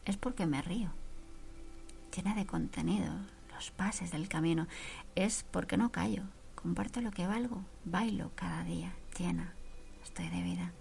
[0.06, 0.90] es porque me río,
[2.16, 3.14] llena de contenido,
[3.54, 4.68] los pases del camino,
[5.14, 6.24] es porque no callo,
[6.56, 9.54] comparto lo que valgo, bailo cada día, llena,
[10.04, 10.72] estoy de vida.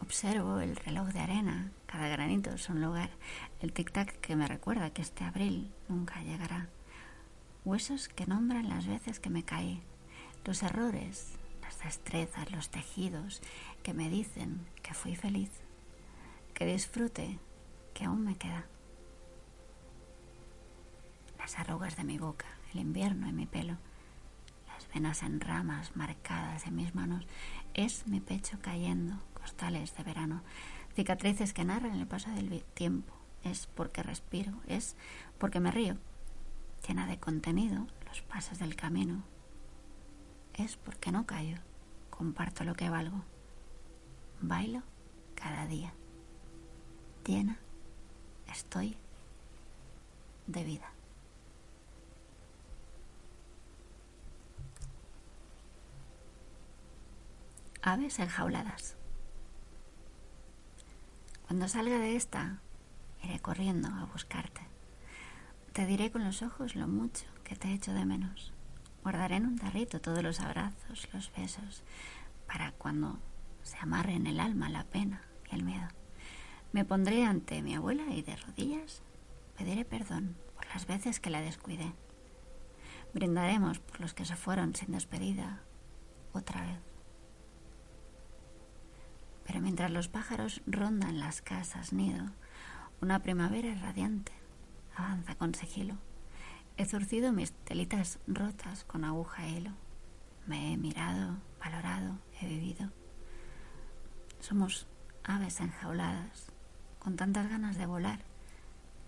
[0.00, 3.10] Observo el reloj de arena, cada granito es un lugar,
[3.60, 6.68] el tic-tac que me recuerda que este abril nunca llegará.
[7.64, 9.82] Huesos que nombran las veces que me caí,
[10.44, 13.42] los errores, las destrezas, los tejidos
[13.82, 15.50] que me dicen que fui feliz,
[16.54, 17.38] que disfrute,
[17.92, 18.64] que aún me queda.
[21.38, 23.76] Las arrugas de mi boca, el invierno en mi pelo,
[24.68, 27.26] las venas en ramas marcadas en mis manos,
[27.74, 30.42] es mi pecho cayendo, costales de verano,
[30.94, 33.12] cicatrices que narran el paso del tiempo.
[33.44, 34.96] Es porque respiro, es
[35.38, 35.96] porque me río,
[36.86, 39.22] llena de contenido los pasos del camino.
[40.54, 41.58] Es porque no callo,
[42.10, 43.22] comparto lo que valgo.
[44.40, 44.82] Bailo
[45.34, 45.92] cada día.
[47.24, 47.58] Llena
[48.48, 48.96] estoy
[50.46, 50.90] de vida.
[57.82, 58.96] Aves enjauladas.
[61.46, 62.60] Cuando salga de esta,
[63.22, 64.60] iré corriendo a buscarte.
[65.78, 68.52] Te diré con los ojos lo mucho que te echo de menos.
[69.04, 71.84] Guardaré en un tarrito todos los abrazos, los besos,
[72.48, 73.20] para cuando
[73.62, 75.86] se amarre en el alma la pena y el miedo.
[76.72, 79.02] Me pondré ante mi abuela y de rodillas
[79.56, 81.92] pediré perdón por las veces que la descuidé.
[83.14, 85.62] Brindaremos por los que se fueron sin despedida
[86.32, 86.80] otra vez.
[89.46, 92.32] Pero mientras los pájaros rondan las casas nido,
[93.00, 94.32] una primavera radiante
[94.98, 95.96] avanza con sigilo.
[96.76, 99.70] He zurcido mis telitas rotas con aguja e hilo.
[100.46, 102.90] Me he mirado, valorado, he vivido.
[104.40, 104.86] Somos
[105.24, 106.52] aves enjauladas,
[106.98, 108.20] con tantas ganas de volar,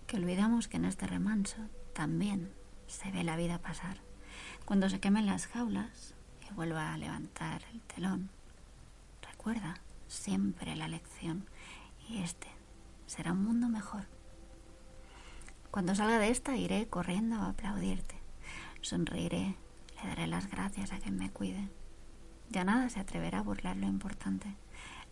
[0.07, 1.57] que olvidamos que en este remanso
[1.93, 2.51] también
[2.87, 3.97] se ve la vida pasar.
[4.65, 6.13] Cuando se quemen las jaulas
[6.49, 8.29] y vuelva a levantar el telón,
[9.21, 9.75] recuerda
[10.07, 11.45] siempre la lección
[12.09, 12.47] y este
[13.07, 14.05] será un mundo mejor.
[15.71, 18.15] Cuando salga de esta iré corriendo a aplaudirte,
[18.81, 19.55] sonreiré,
[19.95, 21.69] le daré las gracias a quien me cuide.
[22.49, 24.53] Ya nada se atreverá a burlar lo importante.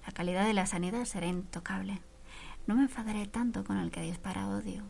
[0.05, 2.01] La calidad de la sanidad será intocable.
[2.68, 4.84] No me enfadaré tanto con el que dispara odio.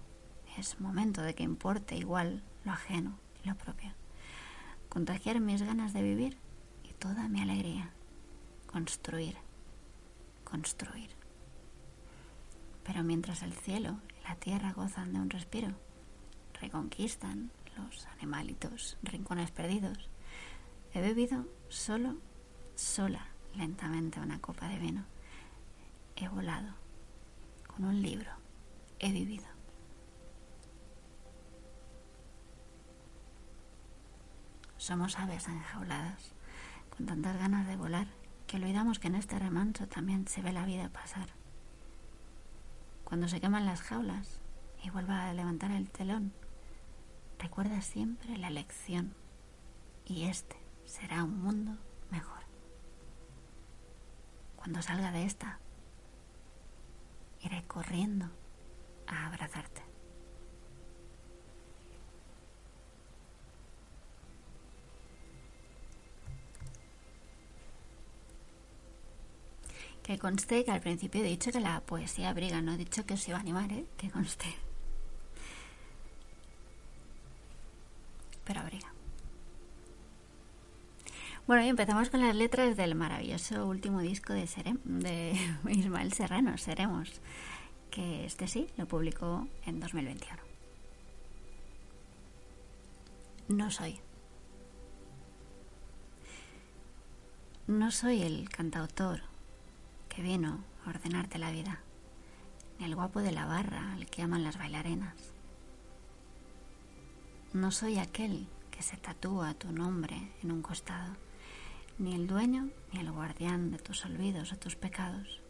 [0.57, 3.93] Es momento de que importe igual lo ajeno y lo propio.
[4.89, 6.39] Contagiar mis ganas de vivir
[6.83, 7.91] y toda mi alegría.
[8.65, 9.37] Construir,
[10.43, 11.11] construir.
[12.83, 13.99] Pero mientras el cielo
[14.29, 15.69] la tierra gozan de un respiro,
[16.61, 20.09] reconquistan los animalitos rincones perdidos,
[20.93, 22.15] he bebido solo,
[22.75, 23.25] sola,
[23.55, 25.05] lentamente una copa de vino.
[26.15, 26.75] He volado
[27.79, 28.29] un libro
[28.99, 29.45] he vivido.
[34.77, 36.33] Somos aves enjauladas,
[36.89, 38.07] con tantas ganas de volar,
[38.47, 41.38] que olvidamos que en este remanso también se ve la vida pasar.
[43.09, 44.39] Cuando se queman las jaulas
[44.83, 46.31] y vuelva a levantar el telón,
[47.39, 49.15] recuerda siempre la lección
[50.05, 51.75] y este será un mundo
[52.11, 52.43] mejor.
[54.55, 55.57] Cuando salga de esta,
[57.41, 58.29] iré corriendo
[59.07, 59.88] a abrazarte.
[70.09, 73.13] Que conste que al principio he dicho que la poesía briga, no he dicho que
[73.13, 73.85] os iba a animar, ¿eh?
[73.95, 74.47] que conste.
[78.43, 78.91] Pero abriga.
[81.45, 84.49] Bueno, y empezamos con las letras del maravilloso último disco de,
[84.83, 85.39] de
[85.69, 87.21] Ismael Serrano, Seremos,
[87.91, 90.41] que este sí lo publicó en 2021.
[93.49, 93.99] No soy.
[97.67, 99.29] No soy el cantautor
[100.21, 101.81] vino a ordenarte la vida,
[102.77, 105.15] ni el guapo de la barra al que aman las bailarinas.
[107.53, 111.15] No soy aquel que se tatúa tu nombre en un costado,
[111.97, 115.41] ni el dueño ni el guardián de tus olvidos o tus pecados.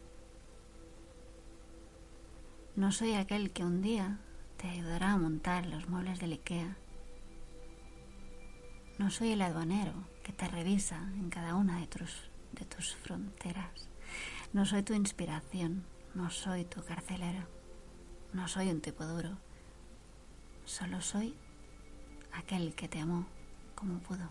[2.74, 4.18] No soy aquel que un día
[4.56, 6.76] te ayudará a montar los muebles del IKEA.
[8.98, 9.92] No soy el aduanero
[10.22, 13.89] que te revisa en cada una de tus, de tus fronteras.
[14.52, 17.46] No soy tu inspiración, no soy tu carcelero,
[18.32, 19.38] no soy un tipo duro.
[20.64, 21.36] Solo soy
[22.32, 23.26] aquel que te amó
[23.76, 24.28] como pudo.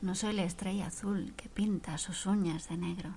[0.00, 3.16] No soy la estrella azul que pinta sus uñas de negro,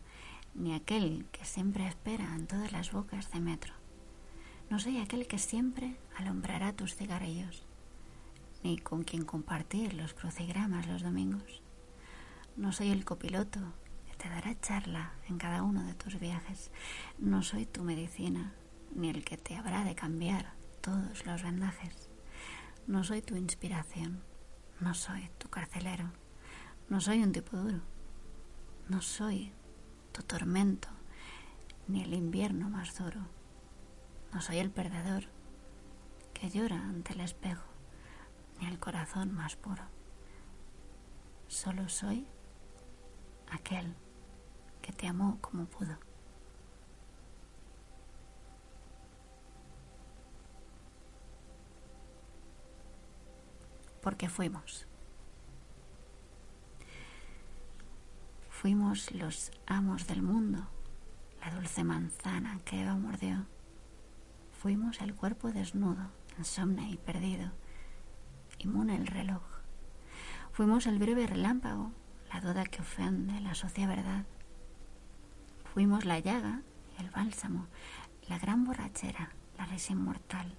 [0.53, 3.73] ni aquel que siempre espera en todas las bocas de metro.
[4.69, 7.63] No soy aquel que siempre alumbrará tus cigarrillos,
[8.63, 11.61] ni con quien compartir los crucigramas los domingos.
[12.55, 13.59] No soy el copiloto
[14.07, 16.71] que te dará charla en cada uno de tus viajes.
[17.19, 18.53] No soy tu medicina,
[18.93, 22.09] ni el que te habrá de cambiar todos los vendajes.
[22.87, 24.23] No soy tu inspiración,
[24.79, 26.13] no soy tu carcelero.
[26.87, 27.81] No soy un tipo duro.
[28.87, 29.51] No soy
[30.13, 30.87] tu tormento,
[31.89, 33.19] ni el invierno más duro.
[34.33, 35.25] No soy el perdedor
[36.33, 37.67] que llora ante el espejo,
[38.61, 39.83] ni el corazón más puro.
[41.47, 42.27] Solo soy
[43.51, 43.95] aquel
[44.81, 45.97] que te amó como pudo.
[54.01, 54.87] Porque fuimos.
[58.49, 60.67] Fuimos los amos del mundo,
[61.41, 63.45] la dulce manzana que Eva mordió.
[64.51, 67.51] Fuimos el cuerpo desnudo, insomne y perdido,
[68.59, 69.43] inmune el reloj.
[70.51, 71.91] Fuimos el breve relámpago,
[72.35, 74.25] la duda que ofende la socia verdad.
[75.73, 76.63] Fuimos la llaga
[76.97, 77.67] y el bálsamo,
[78.27, 80.53] la gran borrachera, la risa inmortal.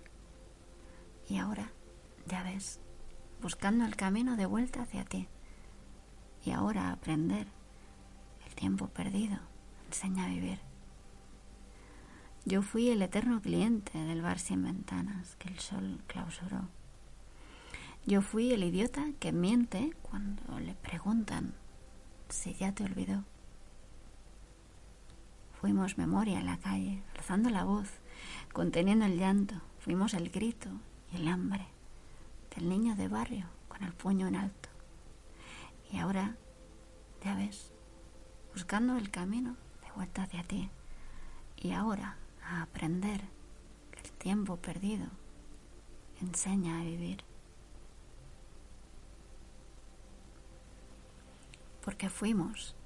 [1.28, 1.70] Y ahora,
[2.26, 2.80] ya ves,
[3.42, 5.28] buscando el camino de vuelta hacia ti.
[6.46, 7.46] Y ahora aprender
[8.54, 9.38] tiempo perdido,
[9.88, 10.60] enseña a vivir.
[12.46, 16.70] Yo fui el eterno cliente del bar sin ventanas que el sol clausuró.
[18.06, 21.54] Yo fui el idiota que miente cuando le preguntan
[22.28, 23.24] si ya te olvidó.
[25.60, 27.88] Fuimos memoria en la calle, alzando la voz,
[28.52, 29.54] conteniendo el llanto.
[29.80, 30.68] Fuimos el grito
[31.12, 31.66] y el hambre
[32.54, 34.68] del niño de barrio con el puño en alto.
[35.90, 36.36] Y ahora,
[37.24, 37.72] ya ves,
[38.52, 40.70] buscando el camino de vuelta hacia ti
[41.56, 43.22] y ahora a aprender
[43.90, 45.06] que el tiempo perdido
[46.20, 47.24] enseña a vivir.
[51.86, 52.76] Porque fuimos,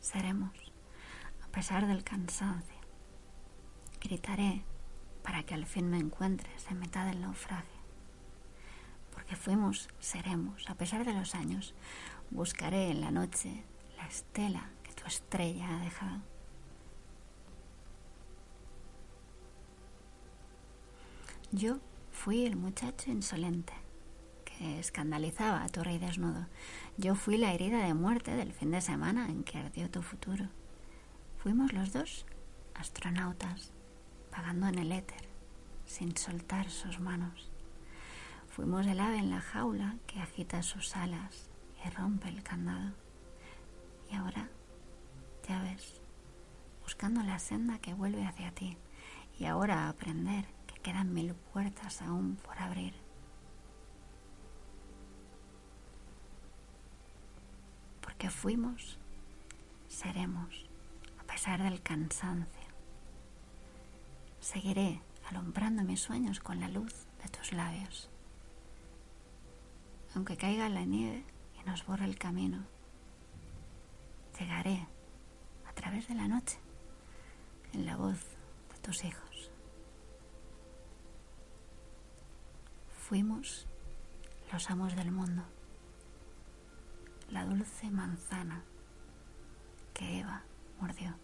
[0.00, 0.72] seremos,
[1.44, 2.80] a pesar del cansancio.
[4.00, 4.64] Gritaré
[5.22, 7.80] para que al fin me encuentres en mitad del naufragio.
[9.14, 11.74] Porque fuimos, seremos, a pesar de los años.
[12.30, 13.62] Buscaré en la noche
[13.96, 14.68] la estela
[15.00, 16.20] tu estrella ha dejado.
[21.52, 21.78] Yo
[22.12, 23.72] fui el muchacho insolente
[24.44, 26.46] que escandalizaba a tu rey desnudo.
[27.00, 30.50] Yo fui la herida de muerte del fin de semana en que ardió tu futuro.
[31.38, 32.26] Fuimos los dos
[32.74, 33.72] astronautas,
[34.30, 35.26] vagando en el éter,
[35.86, 37.50] sin soltar sus manos.
[38.50, 41.48] Fuimos el ave en la jaula que agita sus alas
[41.82, 42.92] y rompe el candado.
[44.10, 44.50] Y ahora
[45.48, 46.02] ya ves,
[46.82, 48.76] buscando la senda que vuelve hacia ti
[49.38, 52.92] y ahora aprender que quedan mil puertas aún por abrir.
[58.20, 58.98] Porque fuimos,
[59.88, 60.68] seremos,
[61.18, 62.68] a pesar del cansancio.
[64.40, 65.00] Seguiré
[65.30, 66.92] alumbrando mis sueños con la luz
[67.22, 68.10] de tus labios.
[70.14, 71.24] Aunque caiga la nieve
[71.58, 72.62] y nos borre el camino,
[74.38, 74.86] llegaré
[75.66, 76.58] a través de la noche
[77.72, 78.20] en la voz
[78.70, 79.50] de tus hijos.
[82.98, 83.66] Fuimos
[84.52, 85.42] los amos del mundo,
[87.30, 88.62] la dulce manzana
[89.94, 90.42] que Eva
[90.80, 91.14] mordió.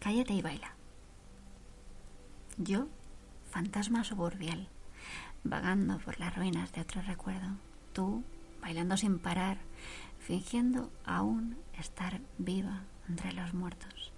[0.00, 0.74] Cállate y baila.
[2.58, 2.88] Yo,
[3.50, 4.68] fantasma suburbial,
[5.44, 7.56] vagando por las ruinas de otro recuerdo,
[7.92, 8.22] tú
[8.60, 9.58] bailando sin parar,
[10.18, 14.12] fingiendo aún estar viva entre los muertos.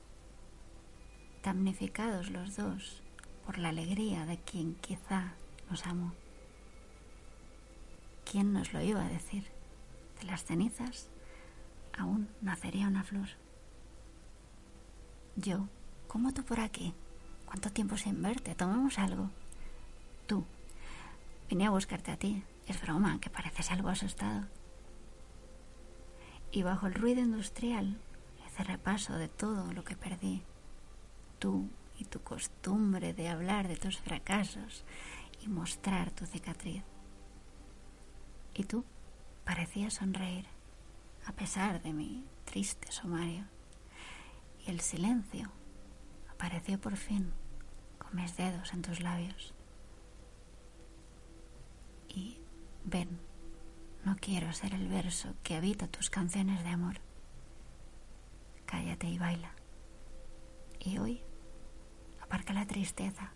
[1.43, 3.03] Damnificados los dos
[3.47, 5.35] por la alegría de quien quizá
[5.71, 6.13] nos amó.
[8.31, 9.45] ¿Quién nos lo iba a decir?
[10.21, 11.09] De las cenizas
[11.97, 13.29] aún nacería una flor.
[15.37, 15.69] Yo,
[16.09, 16.93] ¿cómo tú por aquí?
[17.47, 18.55] ¿Cuánto tiempo sin verte?
[18.57, 19.31] Tomemos algo.
[20.27, 20.45] Tú,
[21.49, 22.43] vine a buscarte a ti.
[22.67, 24.47] Es broma, que pareces algo asustado.
[26.51, 27.97] Y bajo el ruido industrial
[28.45, 30.43] hice repaso de todo lo que perdí.
[31.39, 31.69] Tú
[31.99, 34.85] y tu costumbre de hablar de tus fracasos
[35.43, 36.83] y mostrar tu cicatriz.
[38.55, 38.85] Y tú
[39.45, 40.47] parecías sonreír
[41.27, 43.45] a pesar de mi triste sumario.
[44.67, 45.51] Y el silencio
[46.31, 47.33] apareció por fin
[47.99, 49.55] con mis dedos en tus labios.
[52.09, 52.39] Y
[52.85, 53.19] ven,
[54.05, 57.01] no quiero ser el verso que habita tus canciones de amor.
[58.65, 59.53] Cállate y baila.
[60.81, 61.23] Y hoy
[62.27, 63.31] aparca la tristeza.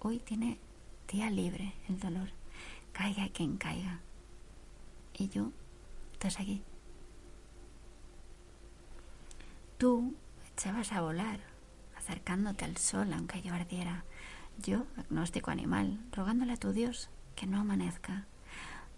[0.00, 0.58] Hoy tiene
[1.06, 2.30] día libre el dolor.
[2.92, 4.00] Caiga quien caiga.
[5.12, 5.52] Y yo
[6.18, 6.62] te seguí.
[9.76, 10.14] Tú
[10.50, 11.40] echabas a volar,
[11.94, 14.04] acercándote al sol aunque yo ardiera.
[14.58, 18.26] Yo, agnóstico animal, rogándole a tu Dios que no amanezca.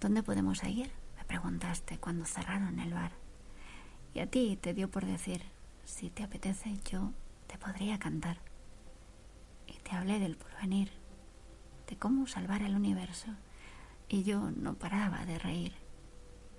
[0.00, 0.92] ¿Dónde podemos ir?
[1.16, 3.12] me preguntaste cuando cerraron el bar.
[4.14, 5.42] Y a ti te dio por decir,
[5.84, 7.12] si te apetece, yo
[7.48, 8.38] te podría cantar.
[9.66, 10.90] Y te hablé del porvenir,
[11.88, 13.28] de cómo salvar el universo.
[14.08, 15.74] Y yo no paraba de reír.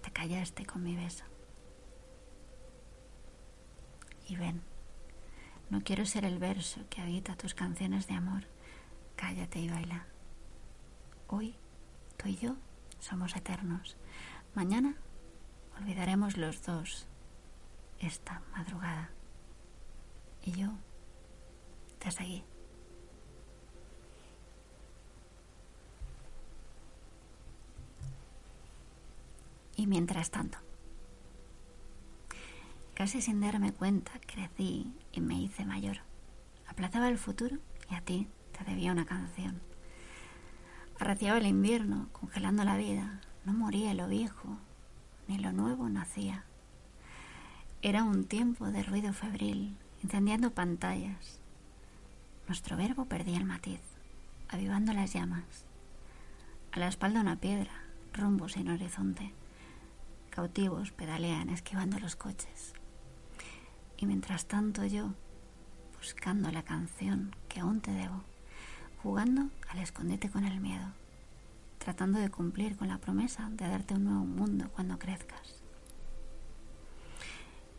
[0.01, 1.26] Te callaste con mi beso
[4.28, 4.62] y ven.
[5.70, 8.43] No quiero ser el verso que habita tus canciones de amor.
[9.16, 10.06] Cállate y baila.
[11.28, 11.56] Hoy,
[12.18, 12.56] tú y yo
[12.99, 13.97] somos eternos.
[14.53, 14.95] Mañana
[15.80, 17.08] olvidaremos los dos
[17.99, 19.10] esta madrugada.
[20.43, 20.70] Y yo
[21.99, 22.43] te seguí.
[29.76, 30.57] Y mientras tanto,
[32.95, 35.97] Casi sin darme cuenta, crecí y me hice mayor.
[36.65, 37.57] Aplazaba el futuro
[37.91, 39.59] y a ti te debía una canción.
[40.97, 43.19] Arreciaba el invierno, congelando la vida.
[43.43, 44.57] No moría lo viejo,
[45.28, 46.45] ni lo nuevo nacía.
[47.82, 51.41] Era un tiempo de ruido febril, incendiando pantallas.
[52.47, 53.82] Nuestro verbo perdía el matiz,
[54.47, 55.65] avivando las llamas.
[56.71, 57.71] A la espalda una piedra,
[58.13, 59.34] rumbo sin horizonte.
[60.36, 62.73] Cautivos pedalean esquivando los coches.
[63.95, 65.13] Y mientras tanto yo,
[65.97, 68.21] buscando la canción que aún te debo,
[69.01, 70.88] jugando al escondite con el miedo,
[71.77, 75.63] tratando de cumplir con la promesa de darte un nuevo mundo cuando crezcas.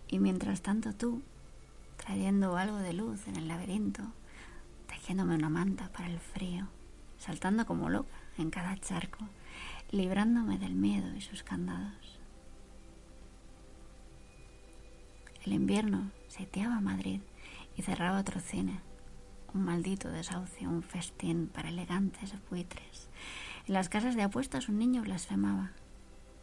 [0.09, 1.21] Y mientras tanto tú,
[1.99, 4.03] trayendo algo de luz en el laberinto,
[4.87, 6.69] tejiéndome una manta para el frío,
[7.19, 9.29] saltando como loca en cada charco,
[9.91, 12.16] librándome del miedo y sus candados.
[15.47, 17.21] El invierno sitiaba Madrid
[17.77, 18.81] y cerraba otro cine.
[19.55, 23.09] Un maldito desahucio, un festín para elegantes buitres.
[23.69, 25.71] En las casas de apuestas un niño blasfemaba.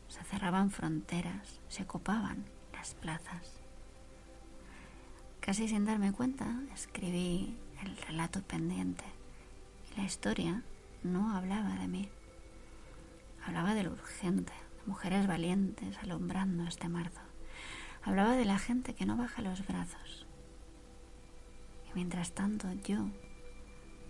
[0.07, 3.59] Se cerraban fronteras, se ocupaban las plazas.
[5.41, 9.03] Casi sin darme cuenta, escribí el relato pendiente.
[9.91, 10.63] Y la historia
[11.03, 12.09] no hablaba de mí.
[13.45, 17.22] Hablaba de lo urgente, de mujeres valientes alumbrando este marzo.
[18.05, 20.27] Hablaba de la gente que no baja los brazos.
[21.87, 23.07] Y mientras tanto yo,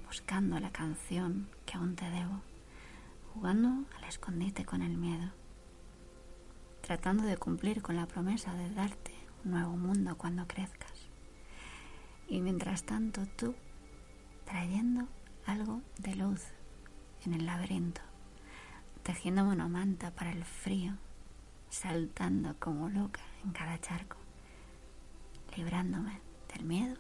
[0.07, 2.41] buscando la canción que aún te debo,
[3.33, 5.31] jugando al escondite con el miedo,
[6.81, 9.13] tratando de cumplir con la promesa de darte
[9.45, 11.07] un nuevo mundo cuando crezcas.
[12.27, 13.53] Y mientras tanto tú,
[14.45, 15.07] trayendo
[15.45, 16.41] algo de luz
[17.27, 18.01] en el laberinto,
[19.03, 20.93] tejiéndome una manta para el frío,
[21.69, 24.17] saltando como loca en cada charco,
[25.55, 26.21] librándome
[26.53, 26.95] del miedo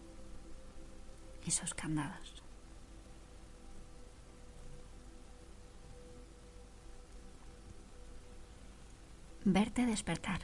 [1.45, 2.43] y sus candados.
[9.45, 10.41] Verte despertar.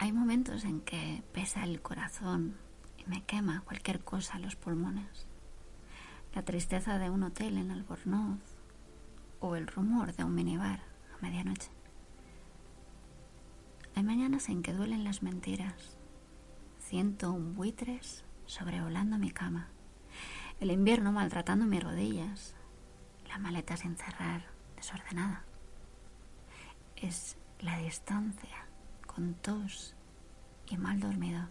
[0.00, 2.56] Hay momentos en que pesa el corazón
[2.96, 5.26] y me quema cualquier cosa a los pulmones.
[6.32, 8.38] La tristeza de un hotel en Albornoz
[9.40, 10.87] o el rumor de un minibar
[11.20, 11.70] medianoche.
[13.94, 15.98] Hay mañanas en que duelen las mentiras.
[16.78, 19.68] Siento un buitres sobrevolando mi cama.
[20.60, 22.54] El invierno maltratando mis rodillas.
[23.28, 24.46] La maleta sin cerrar,
[24.76, 25.44] desordenada.
[26.96, 28.66] Es la distancia,
[29.06, 29.94] con tos
[30.68, 31.48] y mal dormido.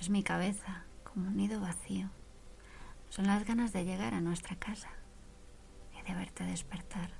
[0.00, 2.10] Es mi cabeza como un nido vacío.
[3.08, 4.90] Son las ganas de llegar a nuestra casa
[6.06, 7.10] de verte despertar.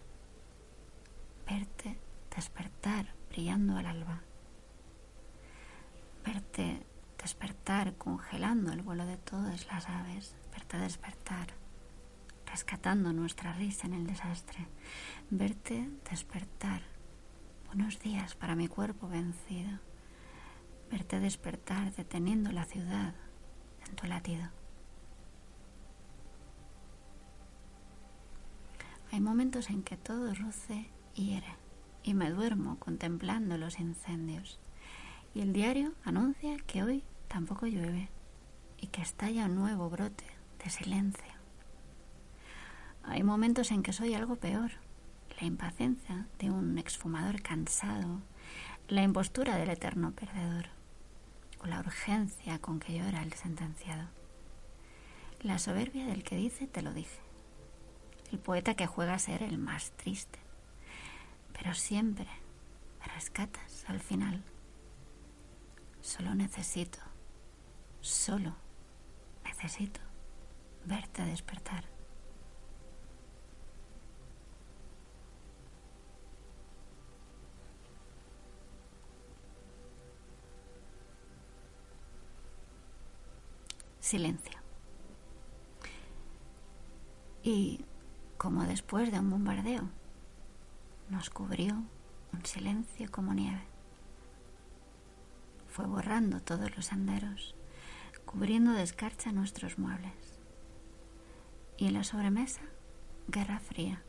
[1.47, 1.99] Verte
[2.35, 4.23] despertar brillando al alba,
[6.25, 6.87] verte
[7.19, 11.65] despertar congelando el vuelo de todas las aves, verte despertar
[12.55, 14.69] rescatando nuestra risa en el desastre,
[15.29, 16.83] verte despertar.
[17.67, 19.81] Buenos días para mi cuerpo vencido,
[20.89, 23.13] verte despertar deteniendo la ciudad
[23.89, 24.49] en tu latido.
[29.11, 31.57] Hay momentos en que todo ruce hiere
[32.03, 34.61] y me duermo contemplando los incendios.
[35.35, 38.11] Y el diario anuncia que hoy tampoco llueve
[38.81, 40.25] y que estalla un nuevo brote
[40.63, 41.33] de silencio.
[43.03, 44.73] Hay momentos en que soy algo peor.
[45.41, 48.21] La impaciencia de un exfumador cansado,
[48.89, 50.67] la impostura del eterno perdedor,
[51.61, 54.09] o la urgencia con que llora el sentenciado.
[55.43, 57.19] La soberbia del que dice te lo dije.
[58.31, 60.44] El poeta que juega a ser el más triste.
[61.55, 62.29] Pero siempre
[63.01, 64.45] me rescatas al final.
[66.03, 66.99] Solo necesito,
[68.01, 68.55] solo
[69.45, 70.01] necesito
[70.85, 71.95] verte despertar.
[84.05, 84.59] silencio.
[87.43, 87.85] Y
[88.37, 89.89] como después de un bombardeo,
[91.09, 91.83] nos cubrió
[92.33, 93.63] un silencio como nieve.
[95.69, 97.55] Fue borrando todos los senderos,
[98.25, 100.41] cubriendo de escarcha nuestros muebles.
[101.77, 102.63] Y en la sobremesa,
[103.29, 104.03] guerra fría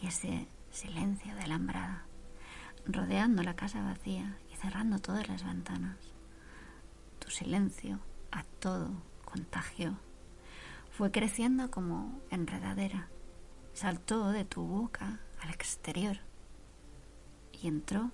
[0.00, 2.04] y ese silencio de alambrada,
[2.86, 5.98] rodeando la casa vacía y cerrando todas las ventanas.
[7.18, 8.00] Tu silencio
[8.32, 8.90] a todo
[9.24, 9.98] contagió.
[10.90, 13.08] Fue creciendo como enredadera.
[13.74, 16.18] Saltó de tu boca al exterior
[17.52, 18.10] y entró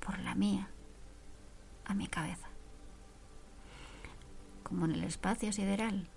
[0.00, 0.68] por la mía
[1.84, 2.48] a mi cabeza.
[4.62, 6.08] Como en el espacio sideral,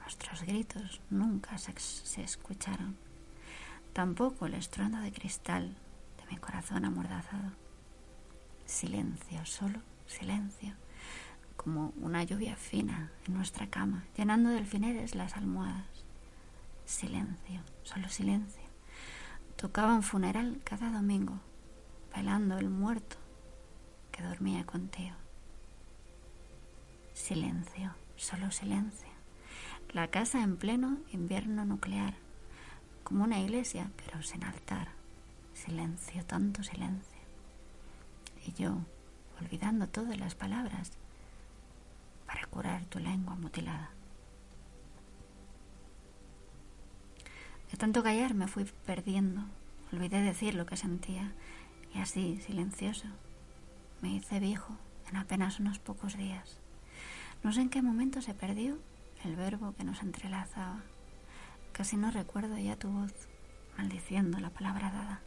[0.00, 2.96] nuestros gritos nunca se, escucharon.
[3.92, 5.76] Tampoco el estruendo de cristal
[6.18, 7.52] de mi corazón amordazado.
[8.66, 10.74] Silencio, solo silencio
[11.56, 16.04] como una lluvia fina en nuestra cama, llenando de alfineres las almohadas.
[16.84, 18.65] Silencio, solo silencio.
[19.56, 21.40] Tocaban funeral cada domingo,
[22.12, 23.16] bailando el muerto
[24.12, 25.16] que dormía contigo.
[27.14, 29.08] Silencio, solo silencio.
[29.94, 32.12] La casa en pleno invierno nuclear,
[33.02, 34.88] como una iglesia, pero sin altar.
[35.54, 37.18] Silencio, tanto silencio.
[38.44, 38.76] Y yo,
[39.40, 40.92] olvidando todas las palabras,
[42.26, 43.95] para curar tu lengua mutilada.
[47.70, 49.42] De tanto callar me fui perdiendo,
[49.92, 51.32] olvidé decir lo que sentía
[51.94, 53.08] y así, silencioso,
[54.00, 54.76] me hice viejo
[55.08, 56.60] en apenas unos pocos días.
[57.42, 58.78] No sé en qué momento se perdió
[59.24, 60.82] el verbo que nos entrelazaba.
[61.72, 63.12] Casi no recuerdo ya tu voz
[63.76, 65.20] maldiciendo la palabra dada.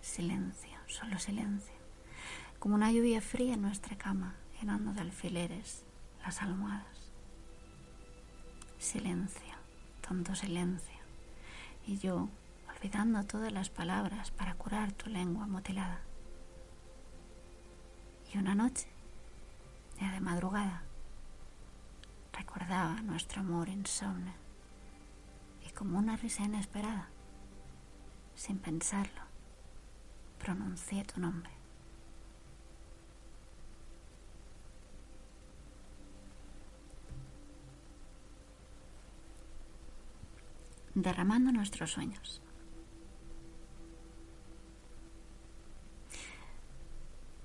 [0.00, 1.74] Silencio, solo silencio,
[2.58, 5.84] como una lluvia fría en nuestra cama, llenando de alfileres
[6.24, 7.12] las almohadas.
[8.78, 9.54] Silencio,
[10.00, 11.01] tanto silencio.
[11.86, 12.28] Y yo,
[12.68, 16.00] olvidando todas las palabras para curar tu lengua mutilada.
[18.32, 18.88] Y una noche,
[20.00, 20.82] ya de madrugada,
[22.32, 24.34] recordaba nuestro amor insomne.
[25.66, 27.08] Y como una risa inesperada,
[28.34, 29.22] sin pensarlo,
[30.38, 31.61] pronuncié tu nombre.
[40.94, 42.42] Derramando nuestros sueños.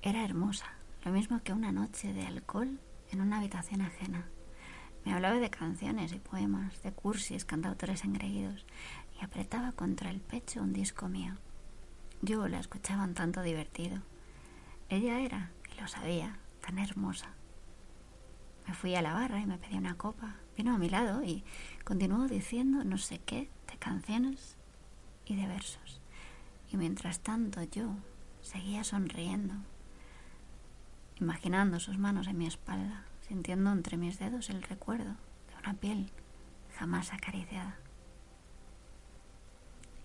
[0.01, 0.67] Era hermosa,
[1.03, 2.79] lo mismo que una noche de alcohol
[3.11, 4.25] en una habitación ajena.
[5.05, 8.65] Me hablaba de canciones y poemas, de cursis, cantautores engreídos,
[9.19, 11.33] y apretaba contra el pecho un disco mío.
[12.21, 14.01] Yo la escuchaba un tanto divertido.
[14.89, 17.27] Ella era, y lo sabía, tan hermosa.
[18.67, 20.35] Me fui a la barra y me pedí una copa.
[20.57, 21.43] Vino a mi lado y
[21.83, 24.57] continuó diciendo no sé qué de canciones
[25.25, 26.01] y de versos.
[26.71, 27.91] Y mientras tanto yo
[28.41, 29.53] seguía sonriendo,
[31.19, 35.11] imaginando sus manos en mi espalda, sintiendo entre mis dedos el recuerdo
[35.49, 36.11] de una piel
[36.75, 37.77] jamás acariciada.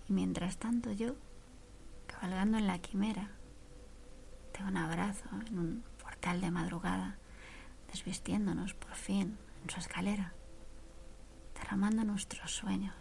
[0.06, 1.14] Y mientras tanto yo,
[2.06, 3.30] cabalgando en la quimera
[4.58, 7.16] de un abrazo en un portal de madrugada,
[7.90, 10.34] desvistiéndonos por fin en su escalera,
[11.62, 12.94] derramando nuestros sueños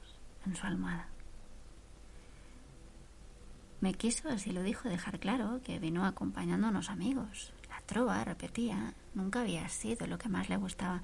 [0.45, 1.07] en su almohada.
[3.79, 7.53] Me quiso, así lo dijo, dejar claro que vino acompañando a unos amigos.
[7.69, 11.01] La trova, repetía, nunca había sido lo que más le gustaba.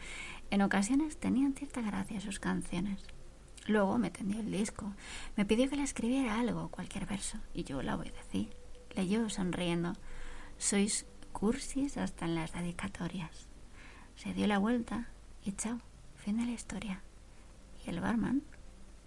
[0.51, 3.03] En ocasiones tenían cierta gracia sus canciones.
[3.65, 4.93] Luego me tendió el disco.
[5.35, 8.49] Me pidió que le escribiera algo, cualquier verso, y yo la obedecí.
[8.95, 9.93] Leyó sonriendo.
[10.59, 13.47] Sois cursis hasta en las dedicatorias.
[14.15, 15.09] Se dio la vuelta
[15.43, 15.79] y chao,
[16.15, 17.01] fin de la historia.
[17.87, 18.43] El barman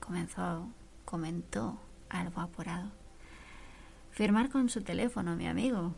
[0.01, 0.67] comenzó,
[1.05, 1.79] comentó
[2.09, 2.91] algo apurado.
[4.11, 5.95] Firmar con su teléfono, mi amigo,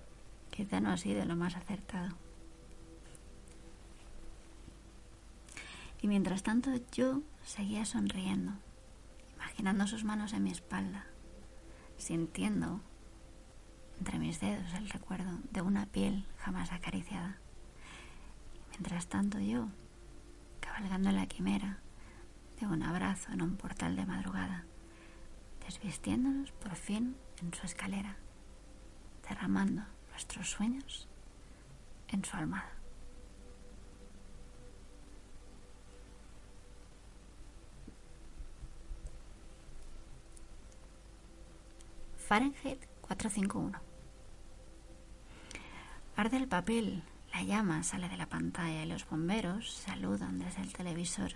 [0.50, 2.16] quizá no ha sido lo más acertado.
[6.02, 8.52] Y mientras tanto yo seguía sonriendo,
[9.36, 11.06] imaginando sus manos en mi espalda,
[11.98, 12.80] sintiendo
[14.00, 17.38] entre mis dedos el recuerdo de una piel jamás acariciada.
[18.70, 19.68] Mientras tanto yo,
[20.58, 21.78] cabalgando la quimera
[22.66, 24.64] un abrazo en un portal de madrugada,
[25.66, 28.16] desvistiéndonos por fin en su escalera,
[29.28, 31.08] derramando nuestros sueños
[32.08, 32.72] en su almada.
[42.16, 43.78] Fahrenheit 451.
[46.16, 47.02] Arde el papel,
[47.32, 51.32] la llama sale de la pantalla y los bomberos saludan desde el televisor.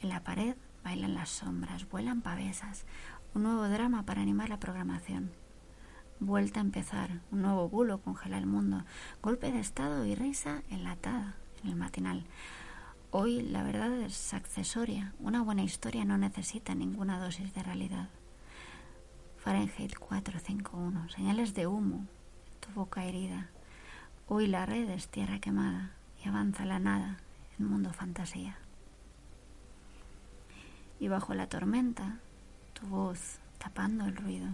[0.00, 2.86] En la pared bailan las sombras, vuelan pavesas,
[3.34, 5.32] un nuevo drama para animar la programación.
[6.20, 8.84] Vuelta a empezar, un nuevo bulo congela el mundo,
[9.22, 12.24] golpe de estado y risa enlatada en el matinal.
[13.10, 18.08] Hoy la verdad es accesoria, una buena historia no necesita ninguna dosis de realidad.
[19.38, 22.06] Fahrenheit 451, señales de humo,
[22.60, 23.50] tu boca herida.
[24.28, 25.92] Hoy la red es tierra quemada
[26.22, 27.18] y avanza la nada
[27.58, 28.58] en mundo fantasía.
[31.00, 32.18] Y bajo la tormenta,
[32.72, 34.48] tu voz tapando el ruido,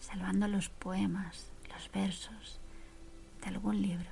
[0.00, 2.60] salvando los poemas, los versos
[3.42, 4.08] de algún libro.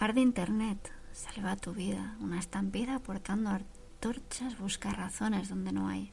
[0.00, 6.12] Arde Internet, salva tu vida, una estampida portando antorchas busca razones donde no hay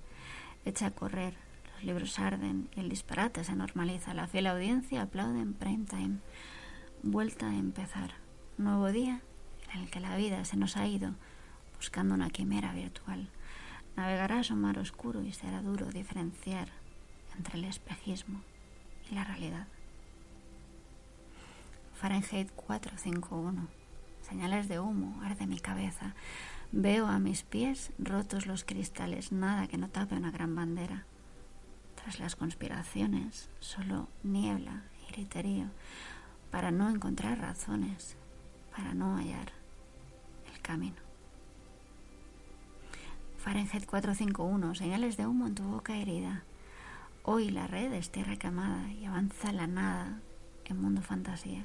[0.66, 1.36] echa a correr,
[1.74, 4.14] los libros arden y el disparate se normaliza.
[4.14, 6.18] La fiel audiencia aplaude en prime time.
[7.04, 8.12] Vuelta a empezar.
[8.58, 9.22] Nuevo día
[9.74, 11.14] en el que la vida se nos ha ido
[11.86, 13.30] buscando una quimera virtual.
[13.96, 16.68] Navegarás un mar oscuro y será duro diferenciar
[17.38, 18.42] entre el espejismo
[19.12, 19.68] y la realidad.
[21.94, 23.68] Fahrenheit 451.
[24.28, 26.16] Señales de humo, arde mi cabeza.
[26.72, 31.06] Veo a mis pies rotos los cristales, nada que no tape una gran bandera.
[32.02, 35.68] Tras las conspiraciones, solo niebla y griterío,
[36.50, 38.18] para no encontrar razones,
[38.76, 39.52] para no hallar
[40.52, 41.05] el camino.
[43.46, 46.44] Fahrenheit 451, señales de humo en tu boca herida.
[47.22, 50.20] Hoy la red es tierra quemada y avanza la nada
[50.66, 51.64] en mundo fantasía.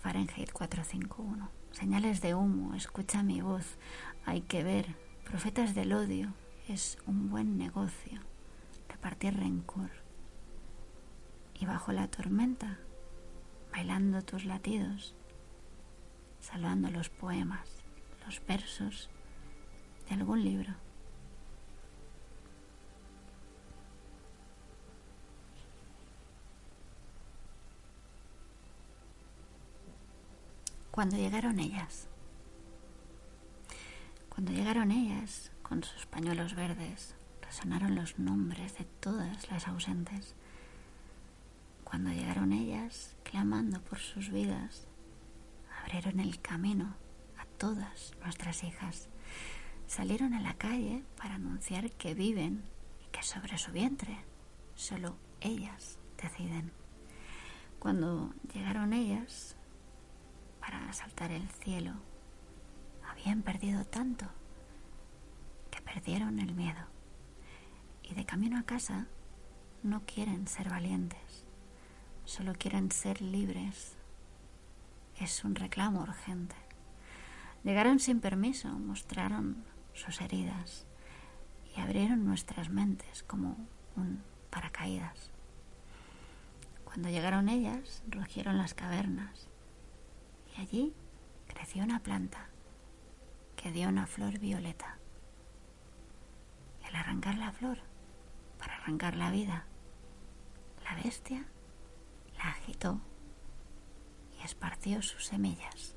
[0.00, 1.48] Fahrenheit 451.
[1.72, 3.78] Señales de humo, escucha mi voz.
[4.26, 4.94] Hay que ver.
[5.24, 6.34] Profetas del odio.
[6.68, 8.20] Es un buen negocio.
[8.86, 9.92] Repartir rencor.
[11.58, 12.78] Y bajo la tormenta,
[13.72, 15.14] bailando tus latidos,
[16.42, 17.75] salvando los poemas,
[18.26, 19.08] los versos
[20.08, 20.74] de algún libro.
[30.90, 32.08] Cuando llegaron ellas,
[34.30, 40.34] cuando llegaron ellas con sus pañuelos verdes, resonaron los nombres de todas las ausentes.
[41.84, 44.88] Cuando llegaron ellas, clamando por sus vidas,
[45.82, 46.96] abrieron el camino
[47.58, 49.08] todas nuestras hijas.
[49.86, 52.64] Salieron a la calle para anunciar que viven
[53.04, 54.18] y que sobre su vientre
[54.74, 56.72] solo ellas deciden.
[57.78, 59.56] Cuando llegaron ellas,
[60.60, 61.92] para asaltar el cielo,
[63.08, 64.26] habían perdido tanto
[65.70, 66.84] que perdieron el miedo.
[68.02, 69.06] Y de camino a casa
[69.82, 71.44] no quieren ser valientes,
[72.24, 73.96] solo quieren ser libres.
[75.18, 76.65] Es un reclamo urgente.
[77.66, 80.86] Llegaron sin permiso, mostraron sus heridas
[81.76, 83.56] y abrieron nuestras mentes como
[83.96, 85.32] un paracaídas.
[86.84, 89.48] Cuando llegaron ellas, rugieron las cavernas
[90.56, 90.94] y allí
[91.48, 92.50] creció una planta
[93.56, 94.98] que dio una flor violeta.
[96.82, 97.80] Y al arrancar la flor,
[98.60, 99.66] para arrancar la vida,
[100.84, 101.44] la bestia
[102.36, 103.00] la agitó
[104.38, 105.95] y esparció sus semillas.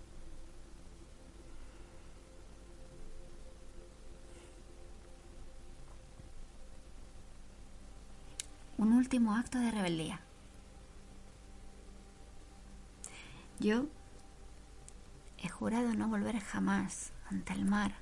[8.79, 10.21] Un último acto de rebeldía.
[13.59, 13.87] Yo
[15.37, 17.95] he jurado no volver jamás ante el mar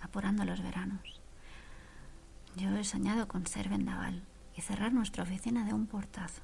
[0.00, 1.20] apurando los veranos.
[2.56, 4.24] Yo he soñado con ser vendaval
[4.56, 6.40] y cerrar nuestra oficina de un portazo.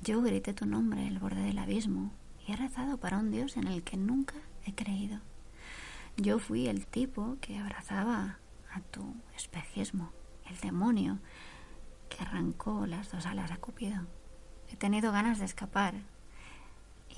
[0.00, 2.12] Yo grité tu nombre el borde del abismo
[2.46, 5.18] y he rezado para un Dios en el que nunca he creído.
[6.16, 8.38] Yo fui el tipo que abrazaba
[8.72, 10.12] a tu espejismo,
[10.48, 11.18] el demonio
[12.10, 14.06] que arrancó las dos alas a Cupido.
[14.68, 15.94] He tenido ganas de escapar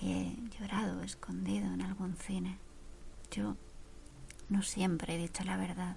[0.00, 2.58] y he llorado escondido en algún cine.
[3.30, 3.56] Yo
[4.48, 5.96] no siempre he dicho la verdad.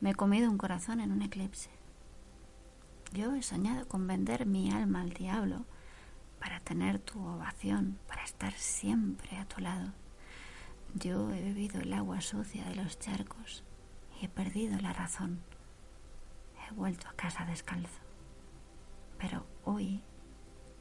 [0.00, 1.70] Me he comido un corazón en un eclipse.
[3.12, 5.66] Yo he soñado con vender mi alma al diablo
[6.38, 9.92] para tener tu ovación, para estar siempre a tu lado.
[10.94, 13.64] Yo he bebido el agua sucia de los charcos
[14.20, 15.42] y he perdido la razón.
[16.68, 18.07] He vuelto a casa descalzo.
[19.18, 20.02] Pero hoy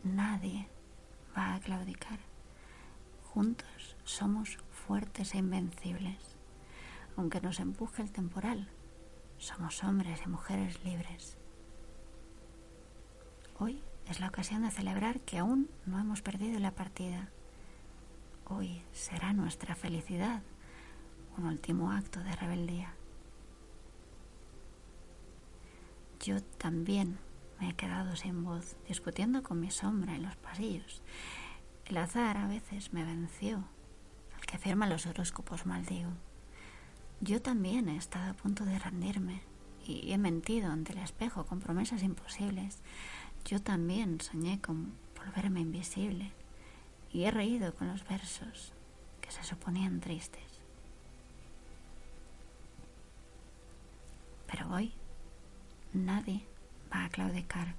[0.03, 0.69] nadie
[1.35, 2.19] va a claudicar.
[3.23, 6.38] Juntos somos fuertes e invencibles.
[7.15, 8.69] Aunque nos empuje el temporal,
[9.38, 11.38] somos hombres y mujeres libres.
[13.59, 17.30] Hoy es la ocasión de celebrar que aún no hemos perdido la partida.
[18.45, 20.41] Hoy será nuestra felicidad
[21.38, 22.93] un último acto de rebeldía.
[26.19, 27.19] Yo también
[27.60, 31.02] me he quedado sin voz, discutiendo con mi sombra en los pasillos.
[31.86, 33.64] El azar a veces me venció.
[34.36, 36.12] Al que firma los horóscopos maldigo.
[37.22, 39.42] Yo también he estado a punto de rendirme
[39.86, 42.80] y he mentido ante el espejo con promesas imposibles.
[43.46, 46.34] Yo también soñé con volverme invisible
[47.12, 48.74] y he reído con los versos
[49.22, 50.44] que se suponían tristes.
[54.46, 54.94] Pero hoy
[55.94, 56.46] nadie
[56.91, 57.76] a claudicar.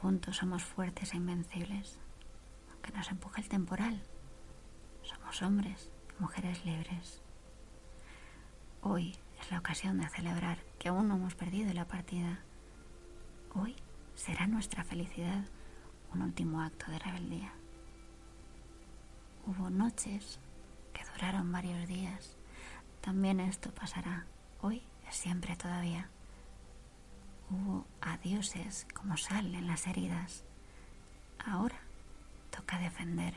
[0.00, 1.98] Juntos somos fuertes e invencibles.
[2.70, 4.02] Aunque nos empuje el temporal,
[5.02, 7.22] somos hombres y mujeres libres.
[8.82, 12.40] Hoy es la ocasión de celebrar que aún no hemos perdido la partida.
[13.54, 13.76] Hoy
[14.14, 15.44] será nuestra felicidad
[16.12, 17.52] un último acto de rebeldía.
[19.46, 20.38] Hubo noches
[20.92, 22.36] que duraron varios días.
[23.00, 24.26] También esto pasará.
[24.60, 26.10] Hoy es siempre todavía.
[27.50, 30.44] Hubo adioses como sal en las heridas.
[31.38, 31.78] Ahora
[32.50, 33.34] toca defender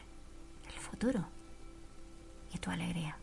[0.67, 1.25] el futuro
[2.53, 3.17] y tu alegría.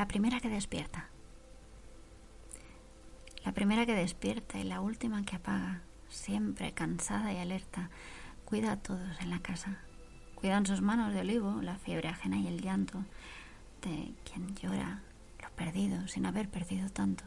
[0.00, 1.08] La primera que despierta.
[3.44, 7.90] La primera que despierta y la última que apaga, siempre cansada y alerta,
[8.50, 9.78] cuida a todos en la casa.
[10.34, 13.04] Cuidan sus manos de olivo, la fiebre ajena y el llanto
[13.80, 15.02] de quien llora
[15.40, 17.22] lo perdido sin haber perdido tanto.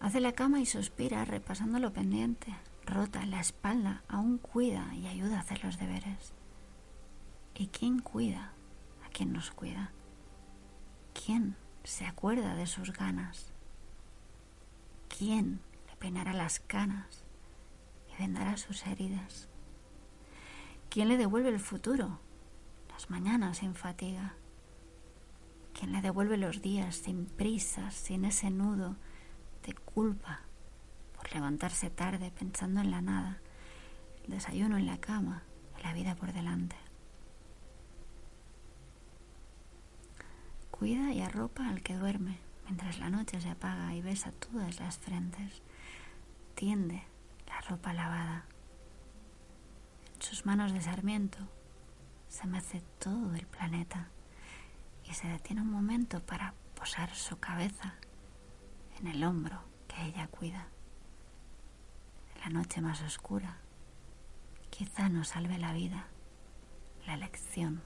[0.00, 2.54] Hace la cama y suspira repasando lo pendiente.
[2.86, 6.32] Rota la espalda, aún cuida y ayuda a hacer los deberes.
[7.54, 8.52] ¿Y quién cuida
[9.04, 9.92] a quien nos cuida?
[11.12, 11.54] ¿Quién
[11.84, 13.52] se acuerda de sus ganas?
[15.08, 17.24] ¿Quién le peinará las canas
[18.10, 19.47] y vendará sus heridas?
[20.90, 22.18] ¿Quién le devuelve el futuro,
[22.88, 24.34] las mañanas sin fatiga?
[25.78, 28.96] ¿Quién le devuelve los días sin prisas, sin ese nudo
[29.66, 30.40] de culpa
[31.14, 33.38] por levantarse tarde pensando en la nada,
[34.24, 35.42] el desayuno en la cama
[35.78, 36.76] y la vida por delante?
[40.70, 44.96] Cuida y arropa al que duerme mientras la noche se apaga y besa todas las
[44.96, 45.60] frentes.
[46.54, 47.02] Tiende
[47.46, 48.44] la ropa lavada.
[50.28, 51.38] Sus manos de sarmiento
[52.28, 54.10] se mece todo el planeta
[55.08, 57.94] y se detiene un momento para posar su cabeza
[59.00, 60.68] en el hombro que ella cuida.
[62.34, 63.56] En la noche más oscura,
[64.68, 66.08] quizá nos salve la vida
[67.06, 67.82] la lección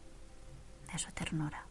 [0.93, 1.64] de su ternura.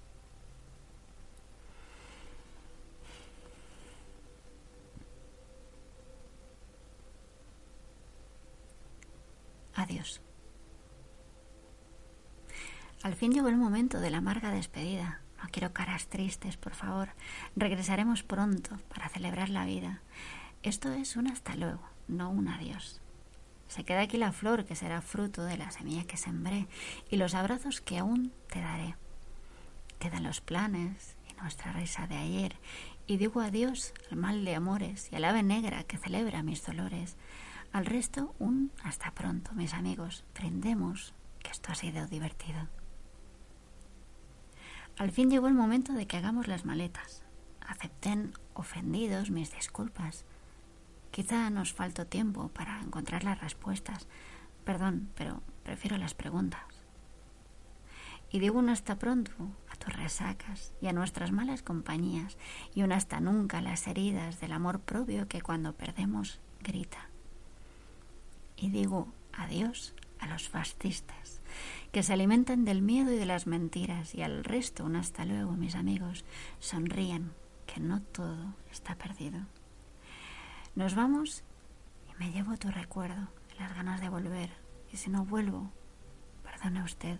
[9.75, 10.21] Adiós.
[13.03, 15.21] Al fin llegó el momento de la amarga despedida.
[15.41, 17.09] No quiero caras tristes, por favor.
[17.55, 20.01] Regresaremos pronto para celebrar la vida.
[20.61, 23.01] Esto es un hasta luego, no un adiós.
[23.67, 26.67] Se queda aquí la flor que será fruto de la semilla que sembré
[27.09, 28.95] y los abrazos que aún te daré.
[29.97, 32.55] Quedan los planes y nuestra risa de ayer
[33.07, 37.17] y digo adiós al mal de amores y al ave negra que celebra mis dolores.
[37.71, 40.23] Al resto, un hasta pronto, mis amigos.
[40.33, 42.67] Prendemos que esto ha sido divertido.
[44.97, 47.23] Al fin llegó el momento de que hagamos las maletas.
[47.61, 50.25] Acepten ofendidos mis disculpas.
[51.11, 54.07] Quizá nos faltó tiempo para encontrar las respuestas.
[54.63, 56.61] Perdón, pero prefiero las preguntas.
[58.31, 59.31] Y digo un hasta pronto
[59.69, 62.37] a tus resacas y a nuestras malas compañías
[62.73, 67.09] y un hasta nunca a las heridas del amor propio que cuando perdemos grita.
[68.55, 71.40] Y digo adiós a los fascistas
[71.91, 75.51] que se alimentan del miedo y de las mentiras y al resto un hasta luego,
[75.53, 76.23] mis amigos,
[76.59, 77.33] sonríen
[77.65, 79.41] que no todo está perdido.
[80.75, 81.43] Nos vamos
[82.09, 83.27] y me llevo tu recuerdo,
[83.59, 84.49] las ganas de volver.
[84.91, 85.69] Y si no vuelvo,
[86.43, 87.19] perdone usted.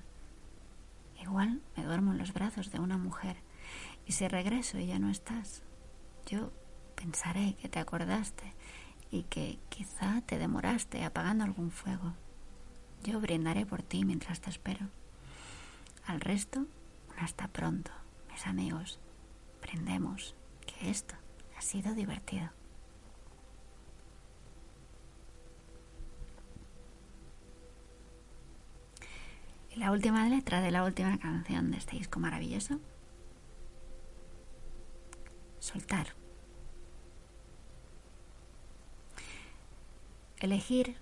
[1.21, 3.37] Igual me duermo en los brazos de una mujer.
[4.05, 5.63] Y si regreso y ya no estás,
[6.25, 6.51] yo
[6.95, 8.53] pensaré que te acordaste
[9.11, 12.13] y que quizá te demoraste apagando algún fuego.
[13.03, 14.87] Yo brindaré por ti mientras te espero.
[16.05, 16.67] Al resto,
[17.17, 17.91] hasta pronto,
[18.31, 18.99] mis amigos.
[19.61, 21.15] Brindemos que esto
[21.57, 22.49] ha sido divertido.
[29.71, 32.79] Y la última letra de la última canción de este disco maravilloso.
[35.59, 36.07] Soltar.
[40.39, 40.97] Elegir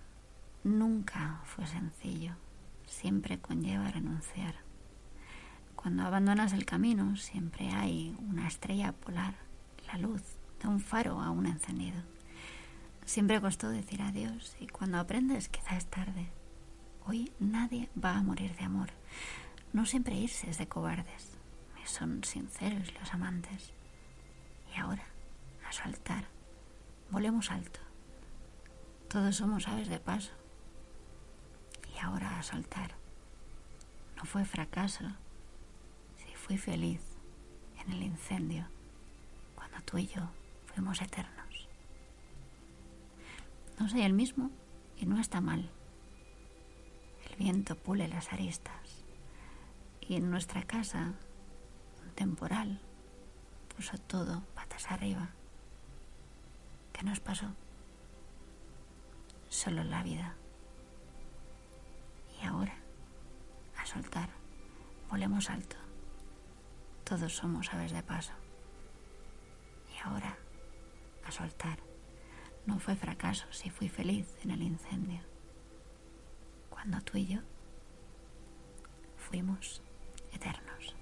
[0.64, 2.34] nunca fue sencillo.
[2.86, 4.56] Siempre conlleva renunciar.
[5.76, 9.36] Cuando abandonas el camino siempre hay una estrella polar,
[9.88, 10.22] la luz
[10.62, 12.02] de un faro aún encendido.
[13.06, 16.30] Siempre costó decir adiós y cuando aprendes quizá es tarde
[17.10, 18.90] Hoy nadie va a morir de amor.
[19.74, 21.32] No siempre irse es de cobardes.
[21.86, 23.74] Son sinceros los amantes.
[24.72, 25.06] Y ahora,
[25.68, 26.26] a soltar,
[27.10, 27.80] volemos alto.
[29.08, 30.30] Todos somos aves de paso.
[32.02, 32.96] Ahora a soltar.
[34.16, 35.06] No fue fracaso,
[36.18, 37.02] si fui feliz
[37.80, 38.66] en el incendio,
[39.56, 40.30] cuando tú y yo
[40.74, 41.68] fuimos eternos.
[43.80, 44.52] No soy el mismo
[44.98, 45.70] y no está mal
[47.40, 49.06] viento pule las aristas.
[50.02, 51.14] Y en nuestra casa,
[52.04, 52.82] un temporal
[53.74, 55.30] puso todo patas arriba.
[56.92, 57.48] ¿Qué nos pasó?
[59.48, 60.36] Solo la vida.
[62.42, 62.76] Y ahora,
[63.78, 64.30] a soltar,
[65.10, 65.76] volemos alto.
[67.04, 68.34] Todos somos aves de paso.
[69.96, 70.38] Y ahora,
[71.26, 71.80] a soltar.
[72.66, 75.22] No fue fracaso si fui feliz en el incendio
[76.70, 77.40] cuando tú y yo
[79.18, 79.82] fuimos
[80.32, 80.96] eternos.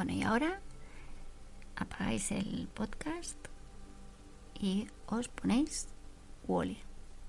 [0.00, 0.62] Bueno, y ahora
[1.76, 3.36] apagáis el podcast
[4.58, 5.88] y os ponéis
[6.48, 6.78] Wally,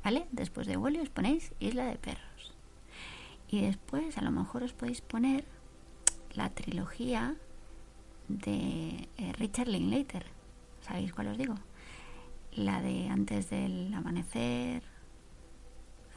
[0.05, 0.25] ¿vale?
[0.31, 2.55] Después de Wally os ponéis Isla de Perros.
[3.49, 5.43] Y después a lo mejor os podéis poner
[6.33, 7.35] la trilogía
[8.29, 10.27] de eh, Richard Linklater.
[10.79, 11.55] ¿Sabéis cuál os digo?
[12.53, 14.81] La de antes del amanecer,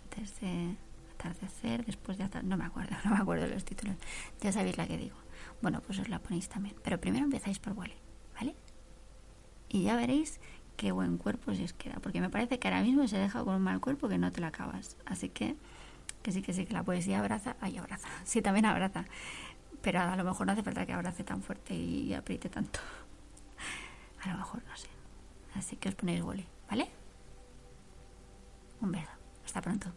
[0.04, 0.76] antes de
[1.14, 2.48] atardecer, después de atardecer.
[2.48, 3.96] No me acuerdo, no me acuerdo los títulos.
[4.40, 5.23] Ya sabéis la que digo.
[5.62, 6.76] Bueno, pues os la ponéis también.
[6.82, 7.96] Pero primero empezáis por Wally,
[8.34, 8.54] ¿vale?
[9.68, 10.40] Y ya veréis
[10.76, 11.96] qué buen cuerpo se os queda.
[12.00, 14.40] Porque me parece que ahora mismo se deja con un mal cuerpo que no te
[14.40, 14.96] la acabas.
[15.06, 15.56] Así que
[16.24, 19.04] que sí, que sí, que la poesía abraza, ay, abraza, sí, también abraza,
[19.82, 22.80] pero a lo mejor no hace falta que abrace tan fuerte y apriete tanto.
[24.24, 24.88] A lo mejor no sé.
[25.54, 26.88] Así que os ponéis boli, ¿vale?
[28.80, 29.10] Un beso.
[29.44, 29.92] Hasta pronto.